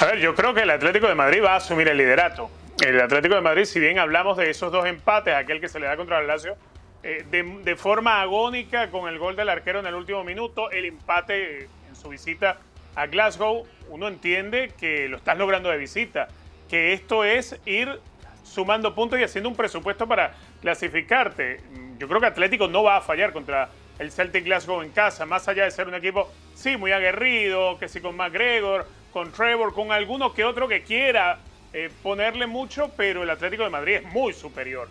A 0.00 0.04
ver, 0.06 0.18
yo 0.18 0.34
creo 0.34 0.52
que 0.52 0.62
el 0.62 0.70
Atlético 0.70 1.08
de 1.08 1.14
Madrid 1.14 1.42
va 1.42 1.52
a 1.52 1.56
asumir 1.56 1.88
el 1.88 1.96
liderato. 1.96 2.50
El 2.84 3.00
Atlético 3.00 3.36
de 3.36 3.40
Madrid, 3.40 3.64
si 3.64 3.80
bien 3.80 3.98
hablamos 3.98 4.36
de 4.36 4.50
esos 4.50 4.70
dos 4.70 4.84
empates, 4.84 5.34
aquel 5.34 5.60
que 5.60 5.68
se 5.68 5.80
le 5.80 5.86
da 5.86 5.96
contra 5.96 6.18
el 6.20 6.26
Lazio, 6.26 6.56
eh, 7.02 7.24
de, 7.30 7.76
forma 7.76 8.20
agónica 8.20 8.90
con 8.90 9.08
el 9.08 9.18
gol 9.18 9.36
del 9.36 9.48
arquero 9.48 9.78
en 9.78 9.86
el 9.86 9.94
último 9.94 10.24
minuto, 10.24 10.70
el 10.70 10.84
empate 10.84 11.68
en 11.88 11.96
su 11.96 12.08
visita 12.08 12.58
a 12.94 13.06
Glasgow, 13.06 13.66
uno 13.88 14.08
entiende 14.08 14.72
que 14.78 15.08
lo 15.08 15.16
estás 15.16 15.38
logrando 15.38 15.70
de 15.70 15.78
visita, 15.78 16.28
que 16.68 16.92
esto 16.92 17.24
es 17.24 17.58
ir 17.64 18.00
sumando 18.44 18.94
puntos 18.94 19.18
y 19.18 19.24
haciendo 19.24 19.48
un 19.48 19.56
presupuesto 19.56 20.06
para 20.06 20.34
clasificarte. 20.60 21.60
Yo 21.98 22.06
creo 22.06 22.20
que 22.20 22.26
Atlético 22.26 22.68
no 22.68 22.84
va 22.84 22.98
a 22.98 23.00
fallar 23.00 23.32
contra 23.32 23.70
el 23.98 24.12
Celtic 24.12 24.44
Glasgow 24.44 24.82
en 24.82 24.90
casa, 24.90 25.26
más 25.26 25.48
allá 25.48 25.64
de 25.64 25.70
ser 25.70 25.88
un 25.88 25.94
equipo, 25.94 26.30
sí, 26.54 26.76
muy 26.76 26.92
aguerrido, 26.92 27.78
que 27.78 27.88
sí 27.88 28.00
con 28.00 28.16
McGregor, 28.16 28.86
con 29.12 29.32
Trevor, 29.32 29.72
con 29.72 29.92
alguno 29.92 30.32
que 30.32 30.44
otro 30.44 30.68
que 30.68 30.82
quiera 30.82 31.38
eh, 31.72 31.90
ponerle 32.02 32.46
mucho, 32.46 32.90
pero 32.96 33.22
el 33.22 33.30
Atlético 33.30 33.64
de 33.64 33.70
Madrid 33.70 33.94
es 33.94 34.04
muy 34.04 34.32
superior. 34.32 34.88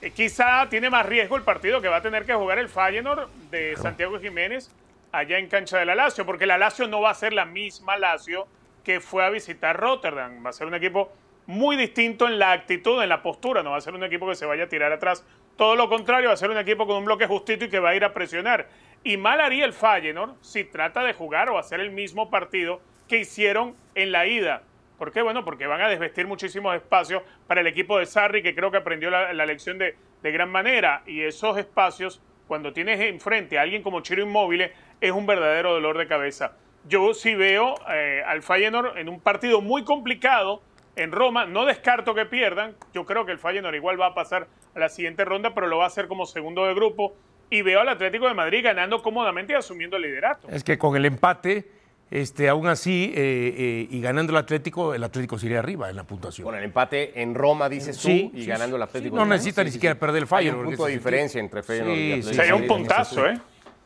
Eh, 0.00 0.10
quizá 0.10 0.68
tiene 0.68 0.90
más 0.90 1.06
riesgo 1.06 1.36
el 1.36 1.42
partido 1.42 1.80
que 1.80 1.88
va 1.88 1.96
a 1.96 2.02
tener 2.02 2.24
que 2.24 2.34
jugar 2.34 2.58
el 2.58 2.68
Feyenoord 2.68 3.28
de 3.50 3.76
Santiago 3.76 4.18
Jiménez 4.20 4.70
allá 5.12 5.38
en 5.38 5.48
cancha 5.48 5.78
de 5.78 5.86
la 5.86 5.94
Lazio, 5.94 6.26
porque 6.26 6.46
la 6.46 6.58
Lazio 6.58 6.86
no 6.88 7.00
va 7.00 7.10
a 7.10 7.14
ser 7.14 7.32
la 7.32 7.44
misma 7.44 7.96
Lazio 7.96 8.46
que 8.84 9.00
fue 9.00 9.24
a 9.24 9.30
visitar 9.30 9.76
Rotterdam. 9.76 10.44
Va 10.44 10.50
a 10.50 10.52
ser 10.52 10.66
un 10.66 10.74
equipo 10.74 11.10
muy 11.46 11.76
distinto 11.76 12.26
en 12.26 12.38
la 12.38 12.52
actitud, 12.52 13.02
en 13.02 13.08
la 13.08 13.22
postura. 13.22 13.62
No 13.62 13.72
va 13.72 13.78
a 13.78 13.80
ser 13.80 13.94
un 13.94 14.04
equipo 14.04 14.28
que 14.28 14.34
se 14.34 14.46
vaya 14.46 14.64
a 14.64 14.68
tirar 14.68 14.92
atrás. 14.92 15.24
Todo 15.56 15.76
lo 15.76 15.88
contrario, 15.88 16.28
va 16.28 16.34
a 16.34 16.36
ser 16.38 16.50
un 16.50 16.58
equipo 16.58 16.86
con 16.86 16.96
un 16.96 17.04
bloque 17.04 17.26
justito 17.26 17.64
y 17.64 17.68
que 17.68 17.78
va 17.78 17.90
a 17.90 17.94
ir 17.94 18.04
a 18.04 18.12
presionar. 18.12 18.68
Y 19.02 19.16
mal 19.16 19.40
haría 19.40 19.64
el 19.64 19.72
Feyenoord 19.72 20.36
si 20.40 20.64
trata 20.64 21.04
de 21.04 21.12
jugar 21.12 21.50
o 21.50 21.58
hacer 21.58 21.80
el 21.80 21.90
mismo 21.90 22.30
partido 22.30 22.80
que 23.08 23.18
hicieron 23.18 23.76
en 23.94 24.12
la 24.12 24.26
ida 24.26 24.62
¿Por 24.98 25.10
qué? 25.10 25.22
Bueno, 25.22 25.44
porque 25.44 25.66
van 25.66 25.80
a 25.80 25.88
desvestir 25.88 26.26
muchísimos 26.26 26.74
espacios 26.76 27.22
para 27.46 27.60
el 27.60 27.66
equipo 27.66 27.98
de 27.98 28.06
Sarri, 28.06 28.42
que 28.42 28.54
creo 28.54 28.70
que 28.70 28.76
aprendió 28.76 29.10
la, 29.10 29.46
lección 29.46 29.76
de, 29.78 29.96
gran 30.22 30.50
manera. 30.50 31.02
Y 31.06 31.22
esos 31.22 31.58
espacios, 31.58 32.22
cuando 32.46 32.72
tienes 32.72 33.00
enfrente 33.00 33.58
a 33.58 33.62
alguien 33.62 33.82
como 33.82 34.00
Chiro 34.00 34.22
Inmóvil, 34.22 34.70
es 35.00 35.10
un 35.10 35.26
verdadero 35.26 35.72
dolor 35.72 35.98
de 35.98 36.06
cabeza. 36.06 36.52
Yo 36.86 37.12
sí 37.12 37.34
veo 37.34 37.74
eh, 37.90 38.22
al 38.24 38.42
Feyenoord 38.42 38.98
en 38.98 39.08
un 39.08 39.20
partido 39.20 39.60
muy 39.60 39.84
complicado 39.84 40.62
en 40.96 41.12
Roma. 41.12 41.46
No 41.46 41.64
descarto 41.64 42.14
que 42.14 42.26
pierdan. 42.26 42.74
Yo 42.92 43.04
creo 43.04 43.24
que 43.26 43.32
el 43.32 43.38
Feyenoord 43.38 43.74
igual 43.74 44.00
va 44.00 44.06
a 44.06 44.14
pasar 44.14 44.46
a 44.74 44.78
la 44.78 44.88
siguiente 44.88 45.24
ronda, 45.24 45.54
pero 45.54 45.66
lo 45.66 45.78
va 45.78 45.84
a 45.84 45.88
hacer 45.88 46.08
como 46.08 46.26
segundo 46.26 46.66
de 46.66 46.74
grupo. 46.74 47.14
Y 47.50 47.62
veo 47.62 47.80
al 47.80 47.88
Atlético 47.88 48.26
de 48.26 48.34
Madrid 48.34 48.64
ganando 48.64 49.02
cómodamente 49.02 49.52
y 49.52 49.56
asumiendo 49.56 49.96
el 49.96 50.02
liderato. 50.02 50.48
Es 50.48 50.64
que 50.64 50.78
con 50.78 50.96
el 50.96 51.04
empate 51.04 51.68
este, 52.10 52.48
aún 52.48 52.66
así, 52.66 53.12
eh, 53.14 53.54
eh, 53.56 53.88
y 53.90 54.00
ganando 54.00 54.32
el 54.32 54.36
Atlético, 54.36 54.94
el 54.94 55.02
Atlético 55.02 55.38
se 55.38 55.46
iría 55.46 55.58
arriba 55.58 55.90
en 55.90 55.96
la 55.96 56.04
puntuación. 56.04 56.44
Con 56.44 56.54
el 56.54 56.62
empate 56.62 57.20
en 57.20 57.34
Roma, 57.34 57.68
dices 57.68 57.98
tú, 57.98 58.08
y 58.08 58.46
ganando 58.46 58.76
el 58.76 58.82
Atlético. 58.82 59.16
no 59.16 59.26
necesita 59.26 59.64
ni 59.64 59.70
siquiera 59.70 59.98
perder 59.98 60.22
el 60.22 60.28
Feyenoord. 60.28 60.60
Hay 60.60 60.64
un 60.64 60.70
punto 60.70 60.86
de 60.86 60.92
diferencia 60.92 61.40
entre 61.40 61.62
Feyenoord 61.62 61.96
y 61.96 62.12
Atlético. 62.12 62.34
Sería 62.34 62.54
un 62.54 62.66
puntazo, 62.66 63.26
¿eh? 63.26 63.40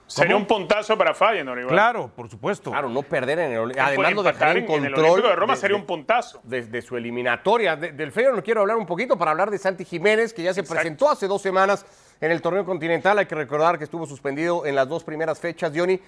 Sería 0.08 0.36
un 0.36 0.46
puntazo 0.46 0.96
para 0.96 1.12
Feyenoord. 1.14 1.58
Igual. 1.58 1.74
Claro, 1.74 2.10
por 2.16 2.28
supuesto. 2.30 2.70
Claro, 2.70 2.88
no 2.88 3.02
perder 3.02 3.38
en 3.40 3.52
el 3.52 3.78
Además, 3.78 4.14
no 4.14 4.22
dejar 4.22 4.56
en 4.56 4.66
control. 4.66 5.22
de 5.22 5.36
Roma 5.36 5.54
sería 5.54 5.76
un 5.76 5.84
puntazo. 5.84 6.40
Desde 6.42 6.80
su 6.82 6.96
eliminatoria. 6.96 7.76
del 7.76 8.10
Feyenoord 8.10 8.42
quiero 8.42 8.62
hablar 8.62 8.78
un 8.78 8.86
poquito 8.86 9.18
para 9.18 9.30
hablar 9.30 9.50
de 9.50 9.58
Santi 9.58 9.84
Jiménez, 9.84 10.32
que 10.32 10.42
ya 10.42 10.54
se 10.54 10.62
presentó 10.62 11.10
hace 11.10 11.28
dos 11.28 11.42
semanas 11.42 11.84
en 12.20 12.32
el 12.32 12.40
torneo 12.40 12.64
continental. 12.64 13.18
Hay 13.18 13.26
que 13.26 13.34
recordar 13.34 13.76
que 13.78 13.84
estuvo 13.84 14.06
suspendido 14.06 14.64
en 14.64 14.74
las 14.74 14.88
dos 14.88 15.04
primeras 15.04 15.38
fechas. 15.38 15.72
Johnny, 15.74 16.00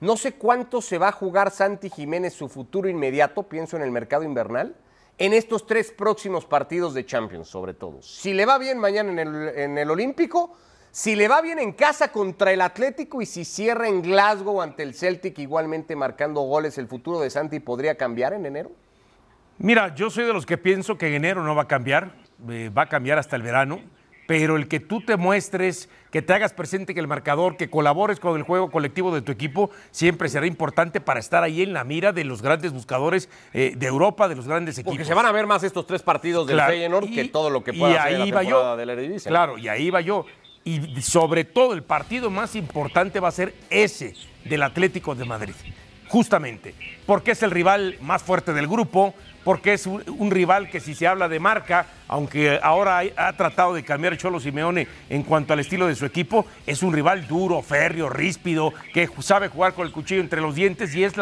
no 0.00 0.16
sé 0.16 0.34
cuánto 0.34 0.80
se 0.80 0.96
va 0.98 1.08
a 1.08 1.12
jugar 1.12 1.50
Santi 1.50 1.90
Jiménez 1.90 2.34
su 2.34 2.48
futuro 2.48 2.88
inmediato, 2.88 3.42
pienso 3.42 3.76
en 3.76 3.82
el 3.82 3.90
mercado 3.90 4.22
invernal, 4.22 4.76
en 5.18 5.32
estos 5.32 5.66
tres 5.66 5.90
próximos 5.90 6.44
partidos 6.44 6.94
de 6.94 7.04
Champions, 7.04 7.48
sobre 7.48 7.74
todo. 7.74 8.00
Si 8.02 8.32
le 8.32 8.46
va 8.46 8.58
bien 8.58 8.78
mañana 8.78 9.10
en 9.10 9.18
el, 9.18 9.48
en 9.48 9.78
el 9.78 9.90
Olímpico, 9.90 10.56
si 10.90 11.16
le 11.16 11.28
va 11.28 11.40
bien 11.40 11.58
en 11.58 11.72
casa 11.72 12.10
contra 12.12 12.52
el 12.52 12.60
Atlético 12.60 13.22
y 13.22 13.26
si 13.26 13.44
cierra 13.44 13.88
en 13.88 14.02
Glasgow 14.02 14.60
ante 14.60 14.82
el 14.82 14.94
Celtic, 14.94 15.38
igualmente 15.38 15.96
marcando 15.96 16.40
goles, 16.42 16.78
¿el 16.78 16.88
futuro 16.88 17.20
de 17.20 17.30
Santi 17.30 17.60
podría 17.60 17.96
cambiar 17.96 18.32
en 18.32 18.46
enero? 18.46 18.70
Mira, 19.58 19.94
yo 19.94 20.10
soy 20.10 20.24
de 20.24 20.32
los 20.32 20.46
que 20.46 20.58
pienso 20.58 20.96
que 20.96 21.08
en 21.08 21.14
enero 21.14 21.42
no 21.42 21.54
va 21.54 21.62
a 21.62 21.68
cambiar, 21.68 22.12
eh, 22.48 22.70
va 22.76 22.82
a 22.82 22.88
cambiar 22.88 23.18
hasta 23.18 23.36
el 23.36 23.42
verano 23.42 23.80
pero 24.28 24.56
el 24.56 24.68
que 24.68 24.78
tú 24.78 25.00
te 25.00 25.16
muestres, 25.16 25.88
que 26.10 26.20
te 26.20 26.34
hagas 26.34 26.52
presente 26.52 26.92
en 26.92 26.98
el 26.98 27.06
marcador, 27.08 27.56
que 27.56 27.70
colabores 27.70 28.20
con 28.20 28.36
el 28.36 28.42
juego 28.42 28.70
colectivo 28.70 29.12
de 29.14 29.22
tu 29.22 29.32
equipo, 29.32 29.70
siempre 29.90 30.28
será 30.28 30.46
importante 30.46 31.00
para 31.00 31.18
estar 31.18 31.42
ahí 31.42 31.62
en 31.62 31.72
la 31.72 31.82
mira 31.82 32.12
de 32.12 32.24
los 32.24 32.42
grandes 32.42 32.74
buscadores 32.74 33.30
eh, 33.54 33.72
de 33.74 33.86
Europa, 33.86 34.28
de 34.28 34.34
los 34.36 34.46
grandes 34.46 34.76
equipos. 34.76 34.92
Porque 34.92 35.06
se 35.06 35.14
van 35.14 35.24
a 35.24 35.32
ver 35.32 35.46
más 35.46 35.62
estos 35.62 35.86
tres 35.86 36.02
partidos 36.02 36.46
del 36.46 36.60
Feyenoord 36.60 37.08
que 37.08 37.24
todo 37.28 37.48
lo 37.48 37.64
que 37.64 37.72
pueda 37.72 38.02
hacer 38.02 38.18
la 38.18 38.40
temporada 38.42 38.76
de 38.76 38.84
la 38.84 38.92
Eredivisie. 38.92 39.30
Claro, 39.30 39.56
y 39.56 39.66
ahí 39.66 39.88
va 39.88 40.02
yo. 40.02 40.26
Y 40.68 41.00
sobre 41.00 41.44
todo 41.44 41.72
el 41.72 41.82
partido 41.82 42.28
más 42.28 42.54
importante 42.54 43.20
va 43.20 43.28
a 43.28 43.32
ser 43.32 43.54
ese 43.70 44.12
del 44.44 44.62
Atlético 44.62 45.14
de 45.14 45.24
Madrid. 45.24 45.54
Justamente, 46.08 46.74
porque 47.06 47.30
es 47.30 47.42
el 47.42 47.50
rival 47.50 47.96
más 48.02 48.22
fuerte 48.22 48.52
del 48.52 48.66
grupo, 48.66 49.14
porque 49.44 49.72
es 49.72 49.86
un, 49.86 50.30
rival 50.30 50.68
que 50.68 50.80
si 50.80 50.94
se 50.94 51.06
habla 51.06 51.26
de 51.26 51.40
marca, 51.40 51.86
aunque 52.06 52.60
ahora 52.62 53.02
ha, 53.16 53.32
tratado 53.34 53.72
de 53.72 53.82
cambiar 53.82 54.18
Cholo 54.18 54.40
Simeone 54.40 54.88
en 55.08 55.22
cuanto 55.22 55.54
al 55.54 55.60
estilo 55.60 55.86
de 55.86 55.94
su 55.94 56.04
equipo, 56.04 56.44
es 56.66 56.82
un 56.82 56.92
rival 56.92 57.26
duro, 57.26 57.62
férreo, 57.62 58.10
ríspido, 58.10 58.74
que 58.92 59.08
sabe 59.20 59.48
jugar 59.48 59.72
con 59.72 59.86
el 59.86 59.92
cuchillo 59.92 60.20
entre 60.20 60.42
los 60.42 60.54
dientes 60.54 60.94
y 60.94 61.04
es 61.04 61.14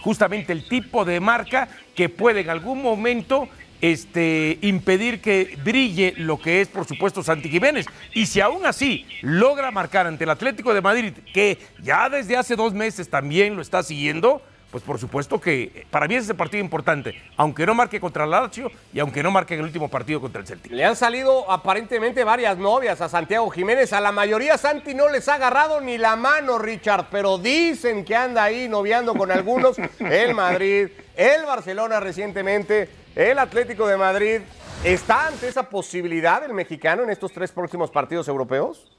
justamente 0.00 0.54
el 0.54 0.66
tipo 0.68 1.04
de 1.04 1.20
marca 1.20 1.68
que 1.94 2.08
puede 2.08 2.40
en 2.40 2.50
algún 2.50 2.82
momento 2.82 3.48
este, 3.80 4.58
impedir 4.62 5.20
que 5.20 5.58
brille 5.64 6.14
lo 6.16 6.40
que 6.40 6.60
es, 6.60 6.68
por 6.68 6.86
supuesto, 6.86 7.22
Santi 7.22 7.48
Jiménez. 7.48 7.86
Y 8.14 8.26
si 8.26 8.40
aún 8.40 8.66
así 8.66 9.06
logra 9.22 9.70
marcar 9.70 10.06
ante 10.06 10.24
el 10.24 10.30
Atlético 10.30 10.74
de 10.74 10.80
Madrid, 10.80 11.12
que 11.32 11.58
ya 11.82 12.08
desde 12.08 12.36
hace 12.36 12.56
dos 12.56 12.72
meses 12.72 13.08
también 13.08 13.56
lo 13.56 13.62
está 13.62 13.82
siguiendo, 13.82 14.42
pues 14.70 14.82
por 14.82 14.98
supuesto 14.98 15.40
que 15.40 15.86
para 15.90 16.06
mí 16.08 16.16
es 16.16 16.24
ese 16.24 16.34
partido 16.34 16.62
importante, 16.62 17.14
aunque 17.36 17.64
no 17.64 17.74
marque 17.74 18.00
contra 18.00 18.24
el 18.24 18.30
Lazio 18.30 18.70
y 18.92 18.98
aunque 18.98 19.22
no 19.22 19.30
marque 19.30 19.54
en 19.54 19.60
el 19.60 19.66
último 19.66 19.88
partido 19.88 20.20
contra 20.20 20.40
el 20.40 20.46
Celtic. 20.46 20.72
Le 20.72 20.84
han 20.84 20.96
salido 20.96 21.50
aparentemente 21.50 22.24
varias 22.24 22.58
novias 22.58 23.00
a 23.00 23.08
Santiago 23.08 23.48
Jiménez, 23.50 23.92
a 23.92 24.00
la 24.00 24.12
mayoría 24.12 24.58
Santi 24.58 24.92
no 24.92 25.08
les 25.08 25.28
ha 25.28 25.34
agarrado 25.34 25.80
ni 25.80 25.98
la 25.98 26.16
mano, 26.16 26.58
Richard, 26.58 27.06
pero 27.10 27.38
dicen 27.38 28.04
que 28.04 28.16
anda 28.16 28.42
ahí 28.42 28.68
noviando 28.68 29.14
con 29.14 29.30
algunos, 29.30 29.76
el 29.98 30.34
Madrid, 30.34 30.88
el 31.14 31.46
Barcelona 31.46 32.00
recientemente, 32.00 33.05
el 33.16 33.38
Atlético 33.38 33.88
de 33.88 33.96
Madrid. 33.96 34.40
¿Está 34.84 35.28
ante 35.28 35.48
esa 35.48 35.68
posibilidad 35.68 36.44
el 36.44 36.52
mexicano 36.52 37.02
en 37.02 37.10
estos 37.10 37.32
tres 37.32 37.50
próximos 37.50 37.90
partidos 37.90 38.28
europeos? 38.28 38.92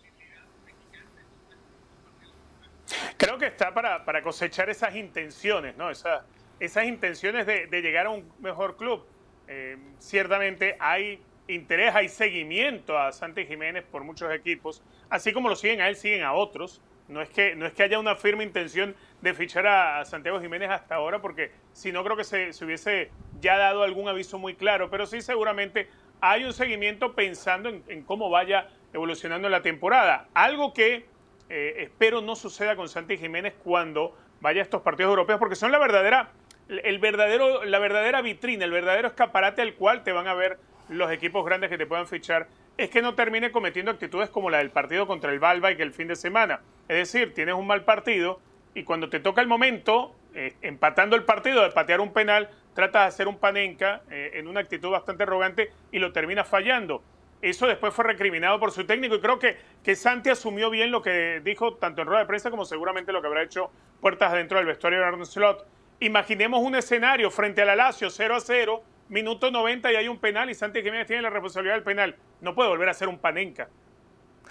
Creo 3.16 3.38
que 3.38 3.46
está 3.46 3.74
para, 3.74 4.04
para 4.04 4.24
cosechar 4.24 4.70
esas 4.70 4.96
intenciones, 4.96 5.78
¿no? 5.78 5.92
Esas, 5.92 6.24
esas 6.60 6.86
intenciones 6.86 7.46
de, 7.46 7.68
llegar 7.82 8.08
a 8.08 8.10
un 8.10 8.32
mejor 8.40 8.76
club. 8.76 9.06
Eh, 9.48 9.78
ciertamente 10.00 10.76
hay 10.80 11.22
interés, 11.48 11.96
hay 11.96 12.10
seguimiento 12.10 12.98
a 12.98 13.12
Santi 13.12 13.46
Jiménez 13.46 13.86
por 13.86 14.04
muchos 14.04 14.34
equipos, 14.34 14.82
así 15.10 15.32
como 15.32 15.48
lo 15.48 15.56
siguen 15.56 15.80
a 15.82 15.90
él, 15.90 15.96
siguen 15.96 16.24
a 16.24 16.34
otros. 16.34 16.82
No 17.08 17.22
es 17.22 17.30
que, 17.30 17.56
no 17.56 17.66
es 17.66 17.74
que 17.74 17.84
haya 17.84 18.00
una 18.00 18.16
firme 18.16 18.44
intención 18.44 18.96
de 19.22 19.34
fichar 19.34 19.66
a, 19.68 20.04
Santiago 20.04 20.42
Jiménez 20.42 20.70
hasta 20.70 20.96
ahora, 20.96 21.22
porque 21.22 21.52
si 21.72 21.92
no 21.92 22.04
creo 22.04 22.18
que 22.18 22.26
se, 22.26 22.52
se, 22.52 22.66
hubiese 22.66 23.12
ya 23.42 23.58
dado 23.58 23.84
algún 23.84 24.08
aviso 24.08 24.38
muy 24.40 24.56
claro, 24.56 24.90
pero 24.90 25.06
sí 25.06 25.22
seguramente 25.22 25.90
hay 26.22 26.44
un 26.44 26.54
seguimiento 26.54 27.14
pensando 27.14 27.70
en, 27.70 28.04
cómo 28.04 28.30
vaya 28.30 28.70
evolucionando 28.94 29.50
la 29.50 29.62
temporada. 29.62 30.28
Algo 30.34 30.74
que 30.74 31.06
eh, 31.50 31.76
espero 31.78 32.22
no 32.22 32.36
suceda 32.36 32.76
con 32.76 32.90
Santi 32.90 33.18
Jiménez 33.18 33.54
cuando 33.64 34.16
vaya 34.42 34.62
a 34.62 34.64
estos 34.64 34.82
partidos 34.82 35.10
europeos, 35.10 35.40
porque 35.40 35.56
son 35.56 35.72
la 35.72 35.80
verdadera, 35.80 36.32
el 36.70 37.00
verdadero, 37.00 37.64
la 37.66 37.80
verdadera 37.80 38.22
vitrina, 38.22 38.66
el 38.66 38.72
verdadero 38.72 39.08
escaparate 39.08 39.62
al 39.62 39.76
cual 39.76 40.04
te 40.04 40.12
van 40.12 40.28
a 40.28 40.34
ver 40.34 40.58
los 40.90 41.12
equipos 41.12 41.46
grandes 41.46 41.70
que 41.70 41.78
te 41.78 41.86
puedan 41.86 42.08
fichar, 42.08 42.48
es 42.78 42.90
que 42.90 43.02
no 43.02 43.16
termine 43.16 43.52
cometiendo 43.52 43.92
actitudes 43.92 44.30
como 44.30 44.50
la 44.50 44.60
del 44.60 44.70
partido 44.70 45.08
contra 45.08 45.32
el 45.32 45.40
que 45.76 45.84
el 45.84 45.94
fin 45.94 46.08
de 46.08 46.16
semana. 46.16 46.62
Es 46.88 47.12
decir, 47.12 47.34
tienes 47.34 47.56
un 47.56 47.68
mal 47.68 47.84
partido 47.84 48.40
y 48.76 48.84
cuando 48.84 49.10
te 49.10 49.20
toca 49.20 49.42
el 49.42 49.48
momento, 49.48 50.16
eh, 50.36 50.54
empatando 50.62 51.16
el 51.16 51.24
partido 51.24 51.64
de 51.64 51.72
patear 51.72 52.00
un 52.00 52.14
penal, 52.14 52.50
tratas 52.78 53.02
de 53.02 53.08
hacer 53.08 53.28
un 53.28 53.40
panenca 53.40 54.04
eh, 54.12 54.34
en 54.36 54.48
una 54.48 54.60
actitud 54.60 54.92
bastante 54.92 55.24
arrogante 55.24 55.72
y 55.92 55.98
lo 55.98 56.14
terminas 56.14 56.48
fallando. 56.48 57.02
Eso 57.42 57.66
después 57.66 57.92
fue 57.92 58.06
recriminado 58.06 58.60
por 58.60 58.72
su 58.72 58.86
técnico 58.86 59.16
y 59.16 59.20
creo 59.20 59.40
que, 59.40 59.58
que 59.84 59.96
Santi 59.96 60.30
asumió 60.30 60.70
bien 60.70 60.92
lo 60.92 61.02
que 61.02 61.42
dijo 61.44 61.74
tanto 61.74 62.04
en 62.04 62.08
rueda 62.08 62.20
de 62.22 62.28
prensa 62.28 62.52
como 62.52 62.66
seguramente 62.66 63.12
lo 63.12 63.20
que 63.20 63.28
habrá 63.28 63.42
hecho 63.42 63.72
puertas 64.00 64.32
adentro 64.32 64.60
del 64.60 64.68
vestuario 64.68 65.00
de 65.00 65.06
Arnold 65.06 65.26
Slot. 65.26 65.66
Imaginemos 66.02 66.62
un 66.62 66.76
escenario 66.76 67.32
frente 67.32 67.64
al 67.64 67.70
Alacio 67.70 68.12
0 68.12 68.36
a 68.36 68.40
0, 68.42 68.84
minuto 69.10 69.50
90 69.50 69.92
y 69.94 69.96
hay 69.96 70.08
un 70.08 70.20
penal 70.20 70.52
y 70.52 70.54
Santi 70.54 70.84
Jiménez 70.84 71.08
tiene 71.08 71.24
la 71.24 71.32
responsabilidad 71.32 71.74
del 71.74 71.84
penal. 71.84 72.16
No 72.42 72.54
puede 72.54 72.70
volver 72.70 72.90
a 72.90 72.94
ser 72.94 73.08
un 73.08 73.18
panenca. 73.18 73.70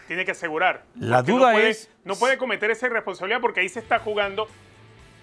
Tiene 0.09 0.25
que 0.25 0.33
asegurar. 0.33 0.83
La 0.97 1.23
duda 1.23 1.57
es... 1.61 1.89
No 2.03 2.17
puede 2.17 2.39
cometer 2.39 2.73
esa 2.73 2.89
irresponsabilidad 2.89 3.41
porque 3.41 3.61
ahí 3.61 3.69
se 3.69 3.79
está 3.79 4.01
jugando 4.01 4.49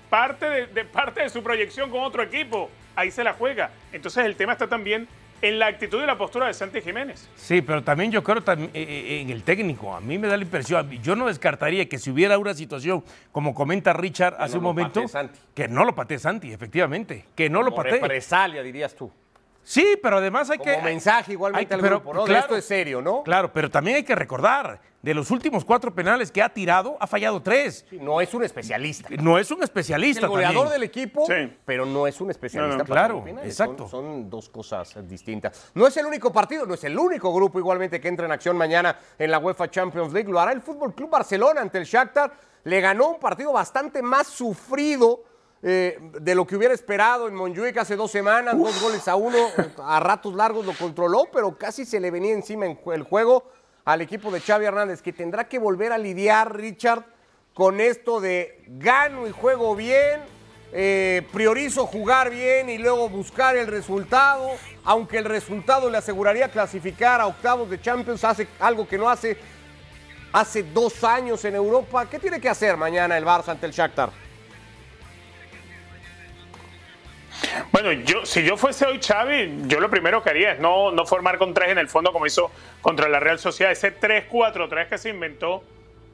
parte 0.10 0.68
de, 0.68 0.86
parte 0.86 1.22
de 1.22 1.30
su 1.30 1.44
proyección 1.44 1.90
con 1.90 2.02
otro 2.02 2.24
equipo. 2.24 2.70
Ahí 2.96 3.12
se 3.12 3.24
la 3.24 3.34
juega. 3.34 3.72
Entonces 3.92 4.26
el 4.26 4.36
tema 4.36 4.54
está 4.54 4.68
también 4.68 5.08
en 5.44 5.60
la 5.60 5.68
actitud 5.68 6.02
y 6.02 6.06
la 6.06 6.18
postura 6.18 6.48
de 6.48 6.54
Santi 6.54 6.82
Jiménez. 6.82 7.30
Sí, 7.36 7.62
pero 7.62 7.84
también 7.84 8.12
yo 8.12 8.24
creo 8.24 8.38
eh, 8.38 8.70
eh, 8.74 9.22
en 9.22 9.30
el 9.30 9.44
técnico. 9.44 9.94
A 9.94 10.00
mí 10.00 10.18
me 10.18 10.28
da 10.28 10.38
la 10.38 10.44
impresión, 10.44 10.90
yo 11.02 11.18
no 11.18 11.28
descartaría 11.28 11.88
que 11.90 12.00
si 12.00 12.12
hubiera 12.12 12.38
una 12.38 12.54
situación, 12.54 13.04
como 13.32 13.54
comenta 13.54 13.92
Richard 13.92 14.36
hace 14.40 14.58
un 14.58 14.64
momento, 14.64 15.04
que 15.54 15.68
no 15.68 15.84
lo 15.84 15.94
patee 15.94 16.18
Santi, 16.18 16.54
efectivamente, 16.54 17.26
que 17.36 17.50
no 17.50 17.62
lo 17.62 17.76
patee. 17.76 18.00
represalia, 18.00 18.64
dirías 18.64 18.96
tú. 18.96 19.12
Sí, 19.64 19.98
pero 20.02 20.18
además 20.18 20.50
hay 20.50 20.58
que. 20.58 20.74
Como 20.74 20.84
mensaje 20.86 21.34
igualmente 21.34 21.74
al 21.74 21.82
grupo, 21.82 22.14
¿no? 22.14 22.28
esto 22.28 22.56
es 22.56 22.66
serio, 22.66 23.02
¿no? 23.02 23.24
Claro, 23.24 23.52
pero 23.52 23.70
también 23.70 23.98
hay 23.98 24.04
que 24.04 24.16
recordar, 24.16 24.80
de 25.02 25.14
los 25.14 25.32
últimos 25.32 25.66
cuatro 25.66 25.94
penales 25.94 26.32
que 26.32 26.42
ha 26.42 26.50
tirado, 26.50 26.98
ha 27.00 27.08
fallado 27.08 27.42
tres. 27.42 27.86
no 27.92 28.22
es 28.22 28.34
un 28.34 28.44
especialista. 28.44 29.10
No 29.22 29.38
es 29.38 29.52
un 29.52 29.62
especialista. 29.64 30.26
el 30.26 30.30
goleador 30.30 30.70
del 30.70 30.84
equipo, 30.84 31.28
pero 31.66 31.86
no 31.86 32.08
es 32.08 32.20
un 32.22 32.32
especialista. 32.32 32.84
claro, 32.84 33.24
exacto. 33.44 33.88
Son, 33.88 34.30
dos 34.30 34.50
cosas 34.50 34.96
distintas. 35.08 35.72
No 35.76 35.88
es 35.88 35.96
el 35.98 36.06
único 36.06 36.32
partido, 36.32 36.66
no 36.66 36.74
es 36.74 36.84
el 36.84 36.98
único 36.98 37.34
grupo 37.34 37.60
igualmente 37.60 38.00
que 38.00 38.08
entra 38.08 38.26
en 38.26 38.32
acción 38.32 38.58
mañana 38.58 38.98
en 39.18 39.32
la 39.32 39.40
UEFA 39.40 39.70
Champions 39.70 40.14
League. 40.14 40.32
Lo 40.32 40.40
hará 40.40 40.52
el 40.52 40.62
Fútbol 40.62 40.94
Club 40.94 41.10
Barcelona 41.10 41.62
ante 41.62 41.78
el 41.78 41.86
Shakhtar. 41.86 42.34
Le 42.64 42.80
ganó 42.80 43.10
un 43.10 43.20
partido 43.20 43.52
bastante 43.52 44.02
más 44.02 44.28
sufrido 44.28 45.24
eh, 45.66 45.98
de 46.20 46.36
lo 46.36 46.46
que 46.46 46.58
hubiera 46.58 46.74
esperado 46.74 47.30
en 47.30 47.36
Montjuic 47.36 47.78
hace 47.78 47.96
dos 47.96 48.12
semanas, 48.12 48.58
dos 48.58 48.82
goles 48.82 49.08
a 49.08 49.16
uno, 49.16 49.38
a 49.82 50.00
ratos 50.02 50.36
largos 50.36 50.66
lo 50.66 50.74
controló, 50.74 51.30
pero 51.32 51.58
casi 51.58 51.86
se 51.86 52.02
le 52.02 52.12
venía 52.12 52.34
encima 52.34 52.66
en 52.66 52.78
el 52.92 53.04
juego 53.04 53.46
al 53.86 54.02
equipo 54.02 54.30
de 54.30 54.42
Xavi 54.42 54.66
Hernández, 54.66 55.02
que 55.02 55.14
tendrá 55.14 55.48
que 55.48 55.60
volver 55.60 55.94
a 55.94 55.98
lidiar, 55.98 56.54
Richard, 56.54 57.06
con 57.54 57.80
esto 57.80 58.20
de 58.20 58.62
gano 58.68 59.26
y 59.26 59.32
juego 59.32 59.74
bien, 59.74 60.22
eh, 60.74 61.26
priorizo 61.32 61.86
jugar 61.86 62.30
bien 62.30 62.70
y 62.70 62.78
luego 62.78 63.08
buscar 63.08 63.56
el 63.56 63.68
resultado, 63.68 64.50
aunque 64.84 65.20
el 65.20 65.26
resultado 65.26 65.90
le 65.90 65.98
aseguraría 65.98 66.50
clasificar 66.50 67.22
a 67.22 67.28
octavos 67.28 67.70
de 67.70 67.80
Champions, 67.80 68.24
hace 68.26 68.50
algo 68.60 68.86
que 68.86 68.98
no 68.98 69.10
hace 69.10 69.38
hace 70.34 70.64
dos 70.64 71.04
años 71.04 71.46
en 71.46 71.56
Europa. 71.56 72.10
¿Qué 72.10 72.20
tiene 72.20 72.42
que 72.42 72.50
hacer 72.50 72.76
mañana 72.76 73.18
el 73.18 73.24
Barça 73.24 73.50
ante 73.50 73.68
el 73.68 73.72
Shakhtar? 73.72 74.23
Bueno, 77.72 77.92
yo, 77.92 78.26
si 78.26 78.44
yo 78.44 78.58
fuese 78.58 78.86
hoy 78.86 79.00
Xavi, 79.02 79.64
yo 79.68 79.80
lo 79.80 79.90
primero 79.90 80.24
que 80.24 80.30
haría 80.30 80.54
es 80.54 80.60
no, 80.60 80.92
no 80.92 81.06
formar 81.06 81.38
con 81.38 81.54
tres 81.54 81.70
en 81.70 81.78
el 81.78 81.88
fondo 81.88 82.12
como 82.12 82.26
hizo 82.26 82.52
contra 82.82 83.10
la 83.10 83.20
Real 83.20 83.40
Sociedad. 83.40 83.72
Ese 83.72 84.00
3-4-3 84.00 84.88
que 84.90 84.98
se 84.98 85.10
inventó 85.10 85.64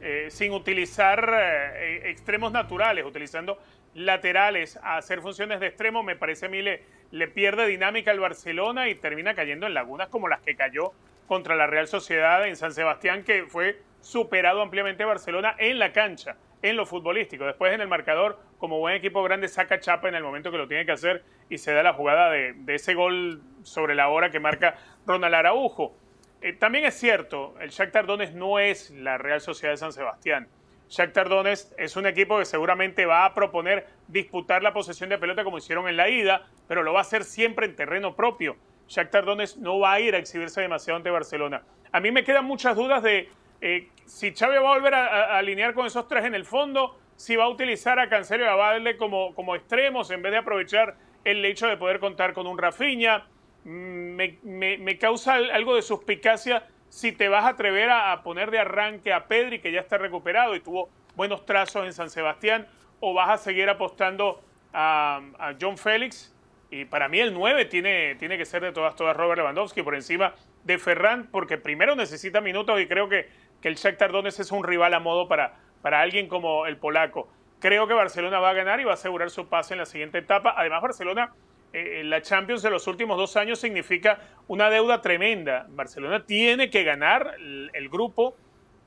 eh, 0.01 0.27
sin 0.29 0.53
utilizar 0.53 1.33
eh, 1.33 2.09
extremos 2.09 2.51
naturales, 2.51 3.05
utilizando 3.05 3.57
laterales 3.93 4.77
a 4.83 4.97
hacer 4.97 5.21
funciones 5.21 5.59
de 5.59 5.67
extremo, 5.67 6.03
me 6.03 6.15
parece 6.15 6.45
a 6.45 6.49
mí 6.49 6.61
le, 6.61 6.83
le 7.11 7.27
pierde 7.27 7.67
dinámica 7.67 8.11
al 8.11 8.19
Barcelona 8.19 8.89
y 8.89 8.95
termina 8.95 9.33
cayendo 9.33 9.67
en 9.67 9.73
lagunas 9.73 10.09
como 10.09 10.27
las 10.27 10.41
que 10.41 10.55
cayó 10.55 10.93
contra 11.27 11.55
la 11.55 11.67
Real 11.67 11.87
Sociedad 11.87 12.47
en 12.47 12.55
San 12.55 12.73
Sebastián, 12.73 13.23
que 13.23 13.45
fue 13.45 13.79
superado 14.01 14.61
ampliamente 14.61 15.05
Barcelona 15.05 15.55
en 15.57 15.79
la 15.79 15.91
cancha 15.91 16.35
en 16.61 16.75
lo 16.75 16.85
futbolístico. 16.85 17.45
Después 17.45 17.73
en 17.73 17.81
el 17.81 17.87
marcador, 17.87 18.39
como 18.57 18.79
buen 18.79 18.95
equipo 18.95 19.23
grande, 19.23 19.47
saca 19.47 19.79
chapa 19.79 20.09
en 20.09 20.15
el 20.15 20.23
momento 20.23 20.51
que 20.51 20.57
lo 20.57 20.67
tiene 20.67 20.85
que 20.85 20.91
hacer 20.91 21.23
y 21.49 21.57
se 21.57 21.73
da 21.73 21.83
la 21.83 21.93
jugada 21.93 22.29
de, 22.29 22.55
ese 22.67 22.93
gol 22.93 23.41
sobre 23.63 23.95
la 23.95 24.09
hora 24.09 24.29
que 24.29 24.39
marca 24.39 24.75
Ronald 25.05 25.35
Araujo. 25.35 25.95
Eh, 26.41 26.53
también 26.53 26.85
es 26.85 26.95
cierto, 26.95 27.55
el 27.59 27.69
Shakhtar 27.69 28.05
Donetsk 28.05 28.33
no 28.33 28.59
es 28.59 28.91
la 28.91 29.17
Real 29.17 29.41
Sociedad 29.41 29.73
de 29.73 29.77
San 29.77 29.91
Sebastián. 29.91 30.47
Shakhtar 30.89 31.29
Donetsk 31.29 31.73
es 31.77 31.95
un 31.97 32.07
equipo 32.07 32.39
que 32.39 32.45
seguramente 32.45 33.05
va 33.05 33.25
a 33.25 33.33
proponer 33.33 33.85
disputar 34.07 34.63
la 34.63 34.73
posesión 34.73 35.09
de 35.09 35.17
pelota 35.17 35.43
como 35.43 35.57
hicieron 35.57 35.87
en 35.87 35.97
la 35.97 36.09
ida, 36.09 36.47
pero 36.67 36.81
lo 36.81 36.93
va 36.93 36.99
a 36.99 37.01
hacer 37.01 37.23
siempre 37.23 37.65
en 37.65 37.75
terreno 37.75 38.15
propio. 38.15 38.55
Shakhtar 38.87 39.25
Donetsk 39.25 39.57
no 39.57 39.79
va 39.79 39.93
a 39.93 39.99
ir 39.99 40.15
a 40.15 40.17
exhibirse 40.17 40.61
demasiado 40.61 40.97
ante 40.97 41.11
Barcelona. 41.11 41.61
A 41.91 41.99
mí 41.99 42.11
me 42.11 42.23
quedan 42.23 42.45
muchas 42.45 42.75
dudas 42.75 43.03
de 43.03 43.29
eh, 43.61 43.89
si 44.05 44.33
Xavi 44.33 44.55
va 44.55 44.71
a 44.71 44.75
volver 44.75 44.93
a, 44.93 45.37
alinear 45.37 45.73
con 45.73 45.85
esos 45.85 46.07
tres 46.07 46.25
en 46.25 46.35
el 46.35 46.45
fondo, 46.45 46.97
si 47.15 47.35
va 47.35 47.45
a 47.45 47.49
utilizar 47.49 47.99
a 47.99 48.09
Cancelo 48.09 48.45
y 48.45 48.47
a 48.47 48.55
Valde 48.55 48.97
como, 48.97 49.35
como 49.35 49.55
extremos 49.55 50.09
en 50.11 50.21
vez 50.21 50.31
de 50.31 50.37
aprovechar 50.37 50.95
el 51.23 51.43
hecho 51.43 51.67
de 51.67 51.77
poder 51.77 51.99
contar 51.99 52.33
con 52.33 52.47
un 52.47 52.57
Rafinha. 52.57 53.27
Mm, 53.65 54.15
me, 54.43 54.97
causa 54.97 55.35
algo 55.35 55.75
de 55.75 55.81
suspicacia 55.81 56.65
si 56.87 57.11
te 57.11 57.27
vas 57.27 57.45
a 57.45 57.49
atrever 57.49 57.89
a, 57.89 58.23
poner 58.23 58.51
de 58.51 58.59
arranque 58.59 59.13
a 59.13 59.27
Pedri, 59.27 59.59
que 59.59 59.71
ya 59.71 59.81
está 59.81 59.97
recuperado 59.97 60.55
y 60.55 60.61
tuvo 60.61 60.89
buenos 61.15 61.45
trazos 61.45 61.85
en 61.85 61.93
San 61.93 62.09
Sebastián, 62.09 62.67
o 62.99 63.13
vas 63.13 63.29
a 63.29 63.37
seguir 63.37 63.69
apostando 63.69 64.41
a, 64.73 65.21
John 65.59 65.77
Félix. 65.77 66.33
Y 66.71 66.85
para 66.85 67.09
mí 67.09 67.19
el 67.19 67.33
9 67.33 67.65
tiene, 67.65 68.15
tiene 68.15 68.37
que 68.37 68.45
ser 68.45 68.61
de 68.61 68.71
todas, 68.71 68.95
todas 68.95 69.17
Robert 69.17 69.39
Lewandowski 69.39 69.81
por 69.81 69.95
encima 69.95 70.33
de 70.63 70.77
Ferran, 70.77 71.27
porque 71.31 71.57
primero 71.57 71.95
necesita 71.95 72.41
minutos 72.41 72.79
y 72.79 72.87
creo 72.87 73.09
que 73.09 73.27
que 73.61 73.67
el 73.67 73.75
Shakhtar 73.75 74.11
Donetsk 74.11 74.39
es 74.39 74.51
un 74.51 74.63
rival 74.63 74.93
a 74.93 74.99
modo 74.99 75.27
para, 75.27 75.53
para 75.81 76.01
alguien 76.01 76.27
como 76.27 76.65
el 76.65 76.77
polaco. 76.77 77.27
Creo 77.59 77.87
que 77.87 77.93
Barcelona 77.93 78.39
va 78.39 78.51
a 78.51 78.53
ganar 78.53 78.79
y 78.79 78.85
va 78.85 78.91
a 78.91 78.93
asegurar 78.93 79.29
su 79.29 79.47
pase 79.47 79.73
en 79.73 79.79
la 79.79 79.85
siguiente 79.85 80.19
etapa. 80.19 80.53
Además, 80.55 80.81
Barcelona, 80.81 81.33
eh, 81.73 82.03
la 82.05 82.21
Champions 82.21 82.61
de 82.61 82.69
los 82.69 82.87
últimos 82.87 83.17
dos 83.17 83.35
años 83.35 83.59
significa 83.59 84.19
una 84.47 84.69
deuda 84.69 85.01
tremenda. 85.01 85.65
Barcelona 85.69 86.25
tiene 86.25 86.69
que 86.69 86.83
ganar 86.83 87.35
el, 87.37 87.89
grupo 87.89 88.35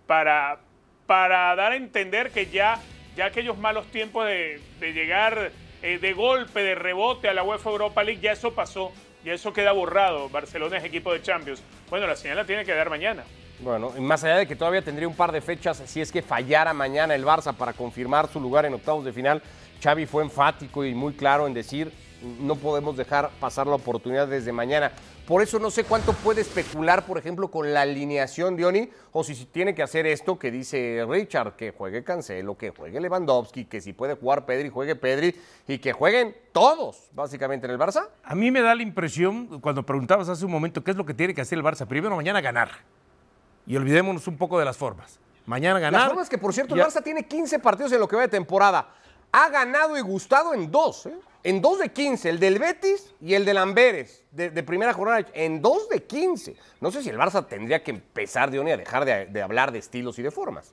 para, 0.06 0.60
para 1.06 1.54
dar 1.54 1.72
a 1.72 1.76
entender 1.76 2.30
que 2.30 2.46
ya, 2.46 2.80
ya 3.14 3.26
aquellos 3.26 3.58
malos 3.58 3.86
tiempos 3.88 4.26
de, 4.26 4.60
llegar 4.80 5.52
eh, 5.82 5.98
de 5.98 6.12
golpe, 6.14 6.62
de 6.62 6.74
rebote 6.74 7.28
a 7.28 7.34
la 7.34 7.42
UEFA 7.42 7.70
Europa 7.70 8.02
League, 8.02 8.22
ya 8.22 8.32
eso 8.32 8.54
pasó, 8.54 8.90
ya 9.22 9.34
eso 9.34 9.52
queda 9.52 9.72
borrado. 9.72 10.30
Barcelona 10.30 10.78
es 10.78 10.84
equipo 10.84 11.12
de 11.12 11.20
Champions. 11.20 11.62
Bueno, 11.90 12.06
la 12.06 12.16
señal 12.16 12.38
la 12.38 12.46
tiene 12.46 12.64
que 12.64 12.74
dar 12.74 12.88
mañana. 12.88 13.22
Bueno, 13.62 13.92
más 14.00 14.24
allá 14.24 14.38
de 14.38 14.46
que 14.48 14.56
todavía 14.56 14.82
tendría 14.82 15.06
un 15.06 15.14
par 15.14 15.30
de 15.30 15.40
fechas, 15.40 15.80
si 15.86 16.00
es 16.00 16.10
que 16.10 16.20
fallara 16.20 16.72
mañana 16.72 17.14
el 17.14 17.24
Barça 17.24 17.54
para 17.54 17.72
confirmar 17.72 18.28
su 18.28 18.40
lugar 18.40 18.64
en 18.66 18.74
octavos 18.74 19.04
de 19.04 19.12
final, 19.12 19.40
Xavi 19.80 20.04
fue 20.04 20.24
enfático 20.24 20.84
y 20.84 20.94
muy 20.94 21.12
claro 21.12 21.46
en 21.46 21.54
decir, 21.54 21.92
no 22.40 22.56
podemos 22.56 22.96
dejar 22.96 23.30
pasar 23.38 23.68
la 23.68 23.76
oportunidad 23.76 24.26
desde 24.26 24.50
mañana. 24.50 24.90
Por 25.28 25.42
eso 25.42 25.60
no 25.60 25.70
sé 25.70 25.84
cuánto 25.84 26.12
puede 26.12 26.40
especular, 26.40 27.06
por 27.06 27.18
ejemplo, 27.18 27.52
con 27.52 27.72
la 27.72 27.82
alineación 27.82 28.56
de 28.56 28.66
Oni, 28.66 28.90
o 29.12 29.22
si, 29.22 29.36
tiene 29.46 29.76
que 29.76 29.84
hacer 29.84 30.06
esto 30.06 30.40
que 30.40 30.50
dice 30.50 31.06
Richard, 31.08 31.54
que 31.54 31.70
juegue 31.70 32.02
Cancelo, 32.02 32.58
que 32.58 32.70
juegue 32.70 33.00
Lewandowski, 33.00 33.66
que 33.66 33.80
si 33.80 33.92
puede 33.92 34.16
jugar 34.16 34.44
Pedri, 34.44 34.70
juegue 34.70 34.96
Pedri, 34.96 35.36
y 35.68 35.78
que 35.78 35.92
jueguen 35.92 36.34
todos, 36.50 37.10
básicamente, 37.12 37.66
en 37.66 37.72
el 37.72 37.78
Barça. 37.78 38.08
A 38.24 38.34
mí 38.34 38.50
me 38.50 38.60
da 38.60 38.74
la 38.74 38.82
impresión, 38.82 39.60
cuando 39.60 39.86
preguntabas 39.86 40.28
hace 40.28 40.44
un 40.44 40.50
momento 40.50 40.82
qué 40.82 40.90
es 40.90 40.96
lo 40.96 41.06
que 41.06 41.14
tiene 41.14 41.32
que 41.32 41.40
hacer 41.42 41.56
el 41.56 41.64
Barça, 41.64 41.86
primero 41.86 42.16
mañana 42.16 42.40
ganar 42.40 43.01
y 43.66 43.76
olvidémonos 43.76 44.26
un 44.26 44.36
poco 44.36 44.58
de 44.58 44.64
las 44.64 44.76
formas. 44.76 45.18
Mañana 45.46 45.80
ganar. 45.80 46.00
Las 46.00 46.08
formas 46.08 46.28
que, 46.28 46.38
por 46.38 46.52
cierto, 46.54 46.74
el 46.74 46.80
Barça 46.80 47.02
tiene 47.02 47.26
15 47.26 47.58
partidos 47.58 47.92
en 47.92 48.00
lo 48.00 48.08
que 48.08 48.16
va 48.16 48.22
de 48.22 48.28
temporada. 48.28 48.94
Ha 49.32 49.48
ganado 49.48 49.96
y 49.96 50.00
gustado 50.00 50.54
en 50.54 50.70
dos, 50.70 51.06
¿eh? 51.06 51.14
En 51.44 51.60
dos 51.60 51.80
de 51.80 51.88
15, 51.88 52.28
el 52.28 52.38
del 52.38 52.58
Betis 52.60 53.14
y 53.20 53.34
el 53.34 53.44
del 53.44 53.58
Amberes, 53.58 54.24
de, 54.30 54.50
primera 54.62 54.92
jornada. 54.92 55.26
En 55.34 55.60
dos 55.60 55.88
de 55.88 56.04
15. 56.04 56.56
No 56.80 56.92
sé 56.92 57.02
si 57.02 57.10
el 57.10 57.18
Barça 57.18 57.44
tendría 57.46 57.82
que 57.82 57.90
empezar 57.90 58.50
de 58.50 58.60
a 58.60 58.76
dejar 58.76 59.04
de, 59.04 59.42
hablar 59.42 59.72
de 59.72 59.80
estilos 59.80 60.18
y 60.20 60.22
de 60.22 60.30
formas. 60.30 60.72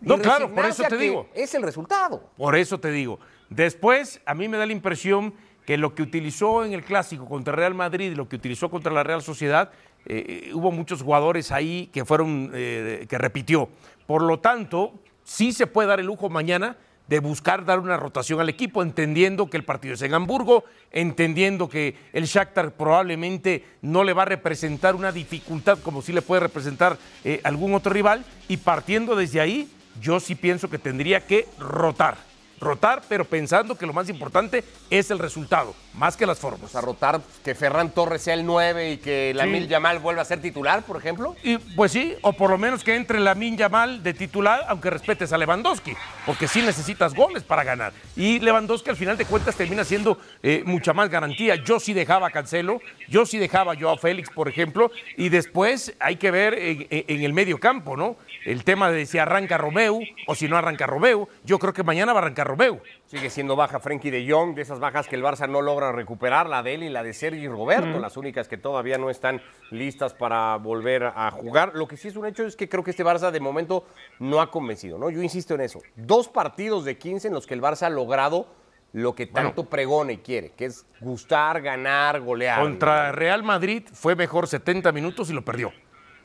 No, 0.00 0.18
claro, 0.18 0.52
por 0.52 0.64
eso 0.64 0.82
te 0.84 0.96
digo. 0.96 1.28
Es 1.34 1.54
el 1.54 1.62
resultado. 1.62 2.30
Por 2.36 2.56
eso 2.56 2.80
te 2.80 2.90
digo. 2.90 3.20
Después, 3.48 4.20
a 4.26 4.34
mí 4.34 4.48
me 4.48 4.56
da 4.56 4.66
la 4.66 4.72
impresión 4.72 5.34
que 5.64 5.76
lo 5.76 5.94
que 5.94 6.02
utilizó 6.02 6.64
en 6.64 6.72
el 6.72 6.82
clásico 6.82 7.26
contra 7.26 7.54
Real 7.54 7.74
Madrid 7.74 8.12
y 8.12 8.14
lo 8.14 8.28
que 8.28 8.36
utilizó 8.36 8.70
contra 8.70 8.92
la 8.92 9.02
Real 9.04 9.22
Sociedad 9.22 9.70
eh, 10.06 10.50
hubo 10.54 10.70
muchos 10.72 11.02
jugadores 11.02 11.52
ahí 11.52 11.88
que 11.92 12.04
fueron, 12.04 12.50
eh, 12.54 13.06
que 13.08 13.18
repitió. 13.18 13.68
Por 14.06 14.22
lo 14.22 14.38
tanto, 14.40 14.94
sí 15.24 15.52
se 15.52 15.66
puede 15.66 15.88
dar 15.88 16.00
el 16.00 16.06
lujo 16.06 16.28
mañana 16.30 16.76
de 17.08 17.20
buscar 17.20 17.64
dar 17.64 17.80
una 17.80 17.96
rotación 17.96 18.38
al 18.40 18.50
equipo, 18.50 18.82
entendiendo 18.82 19.48
que 19.48 19.56
el 19.56 19.64
partido 19.64 19.94
es 19.94 20.02
en 20.02 20.12
Hamburgo, 20.12 20.64
entendiendo 20.90 21.68
que 21.68 21.96
el 22.12 22.26
Shakhtar 22.26 22.72
probablemente 22.72 23.64
no 23.80 24.04
le 24.04 24.12
va 24.12 24.22
a 24.22 24.26
representar 24.26 24.94
una 24.94 25.10
dificultad 25.10 25.78
como 25.82 26.02
si 26.02 26.12
le 26.12 26.22
puede 26.22 26.40
representar 26.40 26.98
eh, 27.24 27.40
algún 27.44 27.74
otro 27.74 27.92
rival, 27.92 28.24
y 28.46 28.58
partiendo 28.58 29.16
desde 29.16 29.40
ahí, 29.40 29.70
yo 30.00 30.20
sí 30.20 30.34
pienso 30.34 30.68
que 30.68 30.78
tendría 30.78 31.26
que 31.26 31.46
rotar 31.58 32.27
rotar, 32.60 33.02
pero 33.08 33.24
pensando 33.24 33.76
que 33.76 33.86
lo 33.86 33.92
más 33.92 34.08
importante 34.08 34.64
es 34.90 35.10
el 35.10 35.18
resultado, 35.18 35.74
más 35.94 36.16
que 36.16 36.26
las 36.26 36.38
formas. 36.38 36.74
a 36.74 36.80
rotar 36.80 37.20
que 37.44 37.54
Ferran 37.54 37.90
Torres 37.90 38.22
sea 38.22 38.34
el 38.34 38.44
9 38.44 38.92
y 38.92 38.96
que 38.98 39.32
Lamin 39.34 39.62
sí. 39.62 39.68
Yamal 39.68 39.98
vuelva 39.98 40.22
a 40.22 40.24
ser 40.24 40.40
titular, 40.40 40.82
por 40.82 40.96
ejemplo. 40.96 41.36
Y 41.42 41.58
pues 41.58 41.92
sí, 41.92 42.14
o 42.22 42.32
por 42.32 42.50
lo 42.50 42.58
menos 42.58 42.84
que 42.84 42.96
entre 42.96 43.20
Lamin 43.20 43.56
Yamal 43.56 44.02
de 44.02 44.14
titular, 44.14 44.64
aunque 44.68 44.90
respetes 44.90 45.32
a 45.32 45.38
Lewandowski, 45.38 45.94
porque 46.26 46.48
sí 46.48 46.62
necesitas 46.62 47.14
goles 47.14 47.42
para 47.42 47.64
ganar. 47.64 47.92
Y 48.16 48.40
Lewandowski 48.40 48.90
al 48.90 48.96
final 48.96 49.16
de 49.16 49.24
cuentas 49.24 49.56
termina 49.56 49.84
siendo 49.84 50.18
eh, 50.42 50.62
mucha 50.64 50.92
más 50.92 51.08
garantía. 51.08 51.56
Yo 51.56 51.80
sí 51.80 51.92
dejaba 51.92 52.28
a 52.28 52.30
Cancelo, 52.30 52.80
yo 53.08 53.26
sí 53.26 53.38
dejaba 53.38 53.72
a 53.72 53.76
Joao 53.76 53.96
Félix, 53.96 54.30
por 54.30 54.48
ejemplo, 54.48 54.90
y 55.16 55.28
después 55.28 55.94
hay 56.00 56.16
que 56.16 56.30
ver 56.30 56.54
en, 56.54 56.86
en 56.90 57.22
el 57.22 57.32
medio 57.32 57.58
campo, 57.58 57.96
¿no? 57.96 58.16
El 58.48 58.64
tema 58.64 58.90
de 58.90 59.04
si 59.04 59.18
arranca 59.18 59.58
Romeu 59.58 60.00
o 60.26 60.34
si 60.34 60.48
no 60.48 60.56
arranca 60.56 60.86
Romeu. 60.86 61.28
Yo 61.44 61.58
creo 61.58 61.74
que 61.74 61.82
mañana 61.82 62.14
va 62.14 62.20
a 62.20 62.22
arrancar 62.22 62.46
Romeu. 62.46 62.80
Sigue 63.04 63.28
siendo 63.28 63.56
baja 63.56 63.78
Frenkie 63.78 64.10
de 64.10 64.26
Jong, 64.26 64.54
de 64.54 64.62
esas 64.62 64.80
bajas 64.80 65.06
que 65.06 65.16
el 65.16 65.22
Barça 65.22 65.46
no 65.46 65.60
logra 65.60 65.92
recuperar, 65.92 66.48
la 66.48 66.62
de 66.62 66.72
él 66.72 66.82
y 66.84 66.88
la 66.88 67.02
de 67.02 67.12
Sergi 67.12 67.46
Roberto, 67.46 67.98
las 67.98 68.16
únicas 68.16 68.48
que 68.48 68.56
todavía 68.56 68.96
no 68.96 69.10
están 69.10 69.42
listas 69.70 70.14
para 70.14 70.56
volver 70.56 71.12
a 71.14 71.30
jugar. 71.30 71.72
Lo 71.74 71.86
que 71.86 71.98
sí 71.98 72.08
es 72.08 72.16
un 72.16 72.24
hecho 72.24 72.46
es 72.46 72.56
que 72.56 72.70
creo 72.70 72.82
que 72.82 72.92
este 72.92 73.04
Barça 73.04 73.30
de 73.30 73.38
momento 73.38 73.84
no 74.18 74.40
ha 74.40 74.50
convencido, 74.50 74.96
¿no? 74.96 75.10
Yo 75.10 75.20
insisto 75.20 75.54
en 75.54 75.60
eso. 75.60 75.82
Dos 75.94 76.28
partidos 76.28 76.86
de 76.86 76.96
15 76.96 77.28
en 77.28 77.34
los 77.34 77.46
que 77.46 77.52
el 77.52 77.60
Barça 77.60 77.82
ha 77.82 77.90
logrado 77.90 78.46
lo 78.94 79.14
que 79.14 79.26
tanto 79.26 79.64
bueno, 79.64 79.70
pregona 79.70 80.12
y 80.12 80.18
quiere, 80.18 80.52
que 80.52 80.64
es 80.64 80.86
gustar, 81.02 81.60
ganar, 81.60 82.22
golear. 82.22 82.62
Contra 82.62 83.12
Real 83.12 83.42
Madrid 83.42 83.82
fue 83.92 84.16
mejor 84.16 84.46
70 84.46 84.90
minutos 84.92 85.28
y 85.28 85.34
lo 85.34 85.44
perdió. 85.44 85.70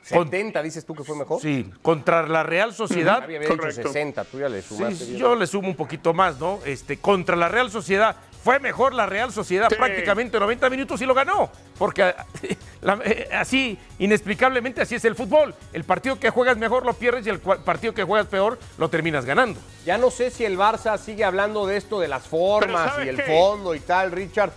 70, 0.03 0.61
dices 0.61 0.85
tú 0.85 0.93
que 0.93 1.03
fue 1.03 1.15
mejor. 1.15 1.41
Sí, 1.41 1.71
contra 1.81 2.27
la 2.27 2.43
Real 2.43 2.73
Sociedad. 2.73 3.23
Había 3.23 3.39
dicho 3.39 3.55
60, 3.71 4.23
tú 4.25 4.39
ya 4.39 4.49
le 4.49 4.61
sumaste. 4.61 5.05
Sí, 5.05 5.17
yo 5.17 5.35
le 5.35 5.47
sumo 5.47 5.69
un 5.69 5.75
poquito 5.75 6.13
más, 6.13 6.39
¿no? 6.39 6.59
Este, 6.65 6.97
contra 6.97 7.35
la 7.35 7.47
Real 7.47 7.71
Sociedad. 7.71 8.15
Fue 8.43 8.59
mejor 8.59 8.93
la 8.93 9.05
Real 9.05 9.31
Sociedad 9.31 9.69
sí. 9.69 9.75
prácticamente 9.75 10.37
90 10.37 10.69
minutos 10.69 11.01
y 11.01 11.05
lo 11.05 11.13
ganó. 11.13 11.49
Porque 11.77 12.13
la, 12.81 12.99
eh, 13.05 13.29
así, 13.31 13.79
inexplicablemente, 13.99 14.81
así 14.81 14.95
es 14.95 15.05
el 15.05 15.15
fútbol. 15.15 15.55
El 15.71 15.85
partido 15.85 16.19
que 16.19 16.29
juegas 16.29 16.57
mejor 16.57 16.85
lo 16.85 16.93
pierdes 16.93 17.25
y 17.25 17.29
el 17.29 17.39
partido 17.39 17.93
que 17.93 18.03
juegas 18.03 18.27
peor 18.27 18.59
lo 18.77 18.89
terminas 18.89 19.23
ganando. 19.23 19.61
Ya 19.85 19.97
no 19.97 20.11
sé 20.11 20.29
si 20.29 20.43
el 20.43 20.57
Barça 20.57 20.97
sigue 20.97 21.23
hablando 21.23 21.65
de 21.65 21.77
esto, 21.77 22.01
de 22.01 22.09
las 22.09 22.27
formas 22.27 22.93
y 23.05 23.07
el 23.07 23.15
qué? 23.15 23.23
fondo 23.23 23.73
y 23.73 23.79
tal, 23.79 24.11
Richard. 24.11 24.51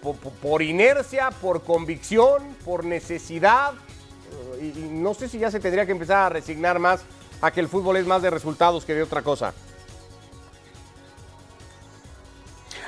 Por, 0.00 0.16
por 0.16 0.62
inercia, 0.62 1.30
por 1.30 1.62
convicción, 1.62 2.56
por 2.64 2.84
necesidad, 2.84 3.72
y, 4.60 4.80
no 4.90 5.14
sé 5.14 5.28
si 5.28 5.38
ya 5.38 5.50
se 5.50 5.60
tendría 5.60 5.86
que 5.86 5.92
empezar 5.92 6.18
a 6.18 6.28
resignar 6.28 6.78
más 6.78 7.04
a 7.40 7.50
que 7.50 7.60
el 7.60 7.68
fútbol 7.68 7.96
es 7.96 8.06
más 8.06 8.22
de 8.22 8.30
resultados 8.30 8.84
que 8.84 8.94
de 8.94 9.02
otra 9.02 9.22
cosa. 9.22 9.52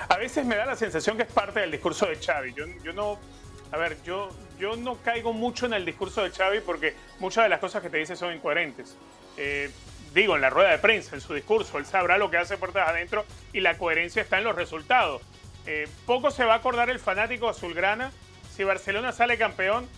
A 0.09 0.17
veces 0.17 0.45
me 0.45 0.57
da 0.57 0.67
la 0.67 0.77
sensación 0.77 1.17
que 1.17 1.25
es 1.25 1.33
parte 1.33 1.61
del 1.61 1.71
discurso 1.71 2.07
de 2.07 2.17
Xavi. 2.17 2.53
Yo, 2.55 2.67
yo 2.85 2.93
no, 2.93 3.19
a 3.73 3.77
ver, 3.77 3.97
yo, 4.05 4.29
yo 4.59 4.77
no 4.77 4.97
caigo 5.03 5.33
mucho 5.33 5.67
en 5.67 5.73
el 5.73 5.85
discurso 5.85 6.23
de 6.23 6.31
Xavi 6.31 6.61
porque 6.61 6.95
muchas 7.19 7.45
de 7.45 7.49
las 7.49 7.59
cosas 7.59 7.83
que 7.83 7.91
te 7.91 7.99
dice 7.99 8.15
son 8.15 8.33
incoherentes. 8.35 8.97
Eh, 9.37 9.71
digo, 10.15 10.37
en 10.37 10.43
la 10.43 10.51
rueda 10.51 10.71
de 10.71 10.79
prensa, 10.79 11.17
en 11.17 11.21
su 11.21 11.35
discurso, 11.35 11.79
él 11.79 11.87
sabrá 11.87 12.19
lo 12.19 12.31
que 12.31 12.37
hace 12.37 12.57
puertas 12.57 12.89
adentro 12.89 13.25
y 13.53 13.61
la 13.61 13.77
coherencia 13.77 14.23
está 14.23 14.39
en 14.39 14.45
los 14.45 14.55
resultados. 14.55 15.23
Eh, 15.67 15.89
poco 16.07 16.31
se 16.31 16.45
va 16.45 16.55
a 16.55 16.57
acordar 16.59 16.91
el 16.91 16.99
fanático 16.99 17.49
azulgrana 17.49 18.13
si 18.55 18.63
Barcelona 18.63 19.13
sale 19.13 19.39
campeón 19.39 19.89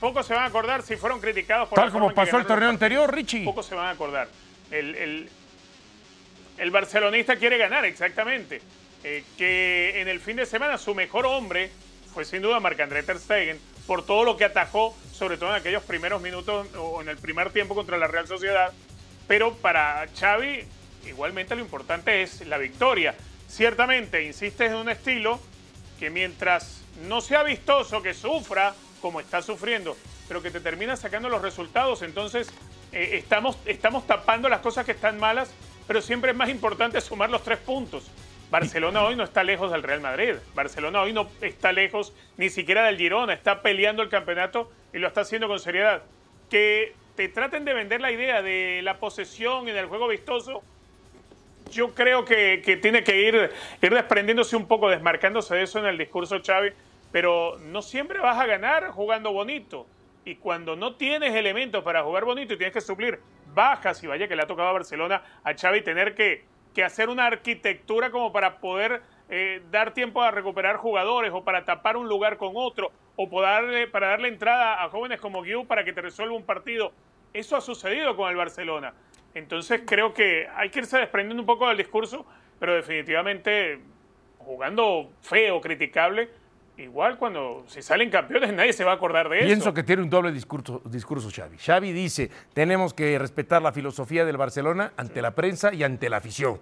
Pocos 0.00 0.26
se 0.26 0.32
van 0.34 0.44
a 0.44 0.46
acordar 0.46 0.82
si 0.82 0.96
fueron 0.96 1.20
criticados 1.20 1.68
por 1.68 1.78
Tal 1.78 1.92
como 1.92 2.12
pasó 2.14 2.38
el 2.38 2.46
torneo 2.46 2.70
anterior, 2.70 3.14
Richie. 3.14 3.44
Pocos 3.44 3.66
se 3.66 3.74
van 3.74 3.86
a 3.86 3.90
acordar. 3.90 4.28
El, 4.70 4.94
el, 4.94 5.28
el 6.56 6.70
barcelonista 6.70 7.36
quiere 7.36 7.58
ganar, 7.58 7.84
exactamente. 7.84 8.62
Eh, 9.04 9.24
que 9.36 10.00
en 10.00 10.08
el 10.08 10.20
fin 10.20 10.36
de 10.36 10.46
semana 10.46 10.78
su 10.78 10.94
mejor 10.94 11.26
hombre 11.26 11.70
fue 12.12 12.24
sin 12.24 12.42
duda 12.42 12.60
Marc-André 12.60 13.02
Ter 13.02 13.18
Stegen 13.18 13.58
por 13.86 14.04
todo 14.04 14.24
lo 14.24 14.36
que 14.36 14.44
atajó, 14.44 14.96
sobre 15.12 15.36
todo 15.36 15.50
en 15.50 15.56
aquellos 15.56 15.82
primeros 15.82 16.20
minutos 16.22 16.66
o 16.76 17.00
en 17.02 17.08
el 17.08 17.16
primer 17.18 17.50
tiempo 17.50 17.74
contra 17.74 17.98
la 17.98 18.06
Real 18.06 18.26
Sociedad. 18.26 18.72
Pero 19.26 19.54
para 19.54 20.06
Xavi, 20.18 20.64
igualmente 21.06 21.54
lo 21.54 21.60
importante 21.60 22.22
es 22.22 22.46
la 22.46 22.56
victoria. 22.56 23.14
Ciertamente, 23.48 24.22
insistes 24.22 24.70
en 24.70 24.76
un 24.76 24.88
estilo 24.88 25.40
que 25.98 26.08
mientras 26.08 26.82
no 27.06 27.20
sea 27.20 27.42
vistoso, 27.42 28.02
que 28.02 28.14
sufra, 28.14 28.74
como 29.00 29.20
está 29.20 29.42
sufriendo, 29.42 29.96
pero 30.28 30.42
que 30.42 30.50
te 30.50 30.60
termina 30.60 30.96
sacando 30.96 31.28
los 31.28 31.42
resultados. 31.42 32.02
Entonces, 32.02 32.50
eh, 32.92 33.10
estamos, 33.14 33.58
estamos 33.66 34.06
tapando 34.06 34.48
las 34.48 34.60
cosas 34.60 34.84
que 34.86 34.92
están 34.92 35.18
malas, 35.18 35.52
pero 35.86 36.02
siempre 36.02 36.32
es 36.32 36.36
más 36.36 36.48
importante 36.48 37.00
sumar 37.00 37.30
los 37.30 37.42
tres 37.42 37.58
puntos. 37.58 38.10
Barcelona 38.50 39.04
hoy 39.04 39.14
no 39.14 39.22
está 39.22 39.44
lejos 39.44 39.70
del 39.70 39.82
Real 39.82 40.00
Madrid. 40.00 40.34
Barcelona 40.54 41.02
hoy 41.02 41.12
no 41.12 41.28
está 41.40 41.72
lejos 41.72 42.12
ni 42.36 42.50
siquiera 42.50 42.84
del 42.84 42.96
Girona. 42.96 43.32
Está 43.32 43.62
peleando 43.62 44.02
el 44.02 44.08
campeonato 44.08 44.70
y 44.92 44.98
lo 44.98 45.06
está 45.06 45.20
haciendo 45.20 45.46
con 45.46 45.60
seriedad. 45.60 46.02
Que 46.50 46.94
te 47.14 47.28
traten 47.28 47.64
de 47.64 47.74
vender 47.74 48.00
la 48.00 48.10
idea 48.10 48.42
de 48.42 48.80
la 48.82 48.98
posesión 48.98 49.68
y 49.68 49.72
del 49.72 49.86
juego 49.86 50.08
vistoso. 50.08 50.62
Yo 51.70 51.94
creo 51.94 52.24
que, 52.24 52.78
tiene 52.82 53.04
que 53.04 53.20
ir, 53.20 53.50
ir 53.80 53.94
desprendiéndose 53.94 54.56
un 54.56 54.66
poco, 54.66 54.90
desmarcándose 54.90 55.54
de 55.54 55.62
eso 55.62 55.78
en 55.78 55.86
el 55.86 55.96
discurso 55.96 56.40
Xavi 56.44 56.70
pero 57.12 57.58
no 57.60 57.82
siempre 57.82 58.20
vas 58.20 58.38
a 58.38 58.46
ganar 58.46 58.88
jugando 58.90 59.32
bonito. 59.32 59.86
Y 60.24 60.36
cuando 60.36 60.76
no 60.76 60.96
tienes 60.96 61.34
elementos 61.34 61.82
para 61.82 62.02
jugar 62.02 62.24
bonito 62.24 62.54
y 62.54 62.56
tienes 62.56 62.74
que 62.74 62.80
suplir 62.80 63.20
bajas, 63.54 64.02
y 64.02 64.06
vaya 64.06 64.28
que 64.28 64.36
le 64.36 64.42
ha 64.42 64.46
tocado 64.46 64.68
a 64.68 64.72
Barcelona 64.72 65.22
a 65.42 65.54
Xavi 65.54 65.82
tener 65.82 66.14
que, 66.14 66.44
que 66.74 66.84
hacer 66.84 67.08
una 67.08 67.26
arquitectura 67.26 68.10
como 68.10 68.32
para 68.32 68.58
poder 68.58 69.02
eh, 69.28 69.62
dar 69.70 69.94
tiempo 69.94 70.22
a 70.22 70.30
recuperar 70.30 70.76
jugadores 70.76 71.30
o 71.32 71.44
para 71.44 71.64
tapar 71.64 71.96
un 71.96 72.08
lugar 72.08 72.36
con 72.36 72.52
otro 72.54 72.90
o 73.16 73.28
para 73.28 73.50
darle, 73.52 73.86
para 73.86 74.08
darle 74.08 74.28
entrada 74.28 74.82
a 74.82 74.88
jóvenes 74.88 75.20
como 75.20 75.42
Guiu 75.42 75.66
para 75.66 75.84
que 75.84 75.92
te 75.92 76.00
resuelva 76.00 76.36
un 76.36 76.44
partido. 76.44 76.92
Eso 77.32 77.56
ha 77.56 77.60
sucedido 77.60 78.16
con 78.16 78.28
el 78.28 78.36
Barcelona. 78.36 78.92
Entonces 79.34 79.82
creo 79.86 80.12
que 80.12 80.48
hay 80.54 80.70
que 80.70 80.80
irse 80.80 80.98
desprendiendo 80.98 81.42
un 81.42 81.46
poco 81.46 81.68
del 81.68 81.76
discurso, 81.76 82.26
pero 82.58 82.74
definitivamente 82.74 83.78
jugando 84.38 85.10
feo, 85.20 85.60
criticable, 85.60 86.28
igual 86.76 87.18
cuando 87.18 87.64
se 87.66 87.82
salen 87.82 88.10
campeones 88.10 88.52
nadie 88.54 88.72
se 88.72 88.84
va 88.84 88.92
a 88.92 88.94
acordar 88.94 89.28
de 89.28 89.38
eso. 89.38 89.46
Pienso 89.46 89.74
que 89.74 89.82
tiene 89.82 90.02
un 90.02 90.10
doble 90.10 90.32
discurso, 90.32 90.82
discurso 90.84 91.30
Xavi. 91.34 91.58
Xavi 91.58 91.92
dice, 91.92 92.30
tenemos 92.52 92.94
que 92.94 93.18
respetar 93.18 93.62
la 93.62 93.72
filosofía 93.72 94.24
del 94.24 94.36
Barcelona 94.36 94.92
ante 94.96 95.14
sí. 95.14 95.20
la 95.20 95.34
prensa 95.34 95.72
y 95.74 95.82
ante 95.82 96.08
la 96.08 96.18
afición. 96.18 96.60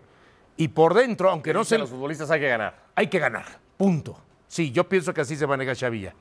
Y 0.56 0.68
por 0.68 0.94
dentro, 0.94 1.30
aunque 1.30 1.54
no 1.54 1.64
se... 1.64 1.78
Los 1.78 1.90
futbolistas 1.90 2.30
hay 2.30 2.40
que 2.40 2.48
ganar. 2.48 2.74
Hay 2.96 3.06
que 3.06 3.18
ganar, 3.18 3.46
punto. 3.76 4.20
Sí, 4.48 4.72
yo 4.72 4.88
pienso 4.88 5.14
que 5.14 5.20
así 5.20 5.36
se 5.36 5.46
maneja 5.46 5.74
Xavi 5.74 6.00
ya. 6.00 6.14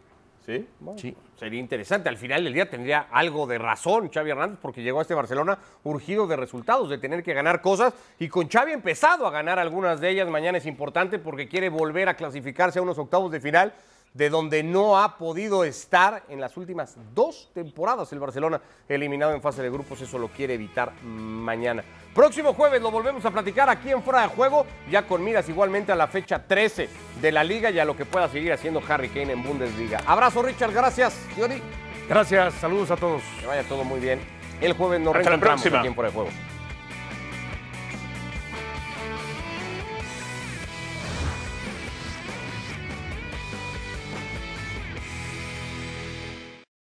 ¿Sí? 0.47 0.65
Sí. 0.95 1.15
Sería 1.35 1.59
interesante. 1.59 2.07
Al 2.07 2.15
final 2.15 2.45
del 2.45 2.53
día 2.53 2.69
tendría 2.69 3.07
algo 3.11 3.45
de 3.47 3.57
razón 3.57 4.09
Xavi 4.09 4.31
Hernández 4.31 4.59
porque 4.61 4.81
llegó 4.81 4.99
a 4.99 5.01
este 5.01 5.13
Barcelona 5.13 5.59
urgido 5.83 6.25
de 6.25 6.37
resultados, 6.37 6.89
de 6.89 6.97
tener 6.97 7.21
que 7.21 7.33
ganar 7.33 7.61
cosas 7.61 7.93
y 8.17 8.29
con 8.29 8.47
Xavi 8.47 8.71
empezado 8.71 9.27
a 9.27 9.31
ganar 9.31 9.59
algunas 9.59 9.99
de 9.99 10.09
ellas. 10.09 10.29
Mañana 10.29 10.57
es 10.57 10.65
importante 10.65 11.19
porque 11.19 11.49
quiere 11.49 11.67
volver 11.67 12.07
a 12.07 12.13
clasificarse 12.13 12.79
a 12.79 12.81
unos 12.81 12.97
octavos 12.97 13.29
de 13.29 13.41
final 13.41 13.73
de 14.17 14.31
donde 14.31 14.63
no 14.63 14.97
ha 14.97 15.17
podido 15.17 15.63
estar 15.63 16.23
en 16.27 16.41
las 16.41 16.57
últimas 16.57 16.97
dos 17.13 17.49
temporadas 17.53 18.11
el 18.11 18.19
Barcelona 18.19 18.59
eliminado 18.89 19.33
en 19.33 19.41
fase 19.41 19.61
de 19.61 19.69
grupos. 19.69 20.01
Eso 20.01 20.17
lo 20.17 20.29
quiere 20.29 20.55
evitar 20.55 20.91
mañana. 21.03 21.83
Próximo 22.15 22.53
jueves 22.55 22.81
lo 22.81 22.89
volvemos 22.89 23.23
a 23.25 23.31
platicar 23.31 23.69
aquí 23.69 23.91
en 23.91 24.01
Fuera 24.01 24.23
de 24.23 24.29
Juego, 24.29 24.65
ya 24.89 25.03
con 25.03 25.23
miras 25.23 25.47
igualmente 25.49 25.91
a 25.91 25.95
la 25.95 26.07
fecha 26.07 26.47
13 26.47 26.89
de 27.21 27.31
la 27.31 27.43
liga 27.43 27.69
y 27.69 27.77
a 27.77 27.85
lo 27.85 27.95
que 27.95 28.05
pueda 28.05 28.27
seguir 28.27 28.51
haciendo 28.51 28.81
Harry 28.89 29.09
Kane 29.09 29.33
en 29.33 29.43
Bundesliga. 29.43 30.01
Abrazo 30.07 30.41
Richard, 30.41 30.73
gracias. 30.73 31.15
Johnny. 31.37 31.61
Gracias, 32.09 32.55
saludos 32.55 32.89
a 32.89 32.95
todos. 32.95 33.21
Que 33.39 33.45
vaya 33.45 33.63
todo 33.67 33.83
muy 33.83 33.99
bien. 33.99 34.19
El 34.61 34.73
jueves 34.73 34.99
nos 34.99 35.15
reencontramos 35.15 35.63
aquí 35.63 35.87
en 35.87 35.93
Fuera 35.93 36.09
de 36.09 36.15
Juego. 36.15 36.56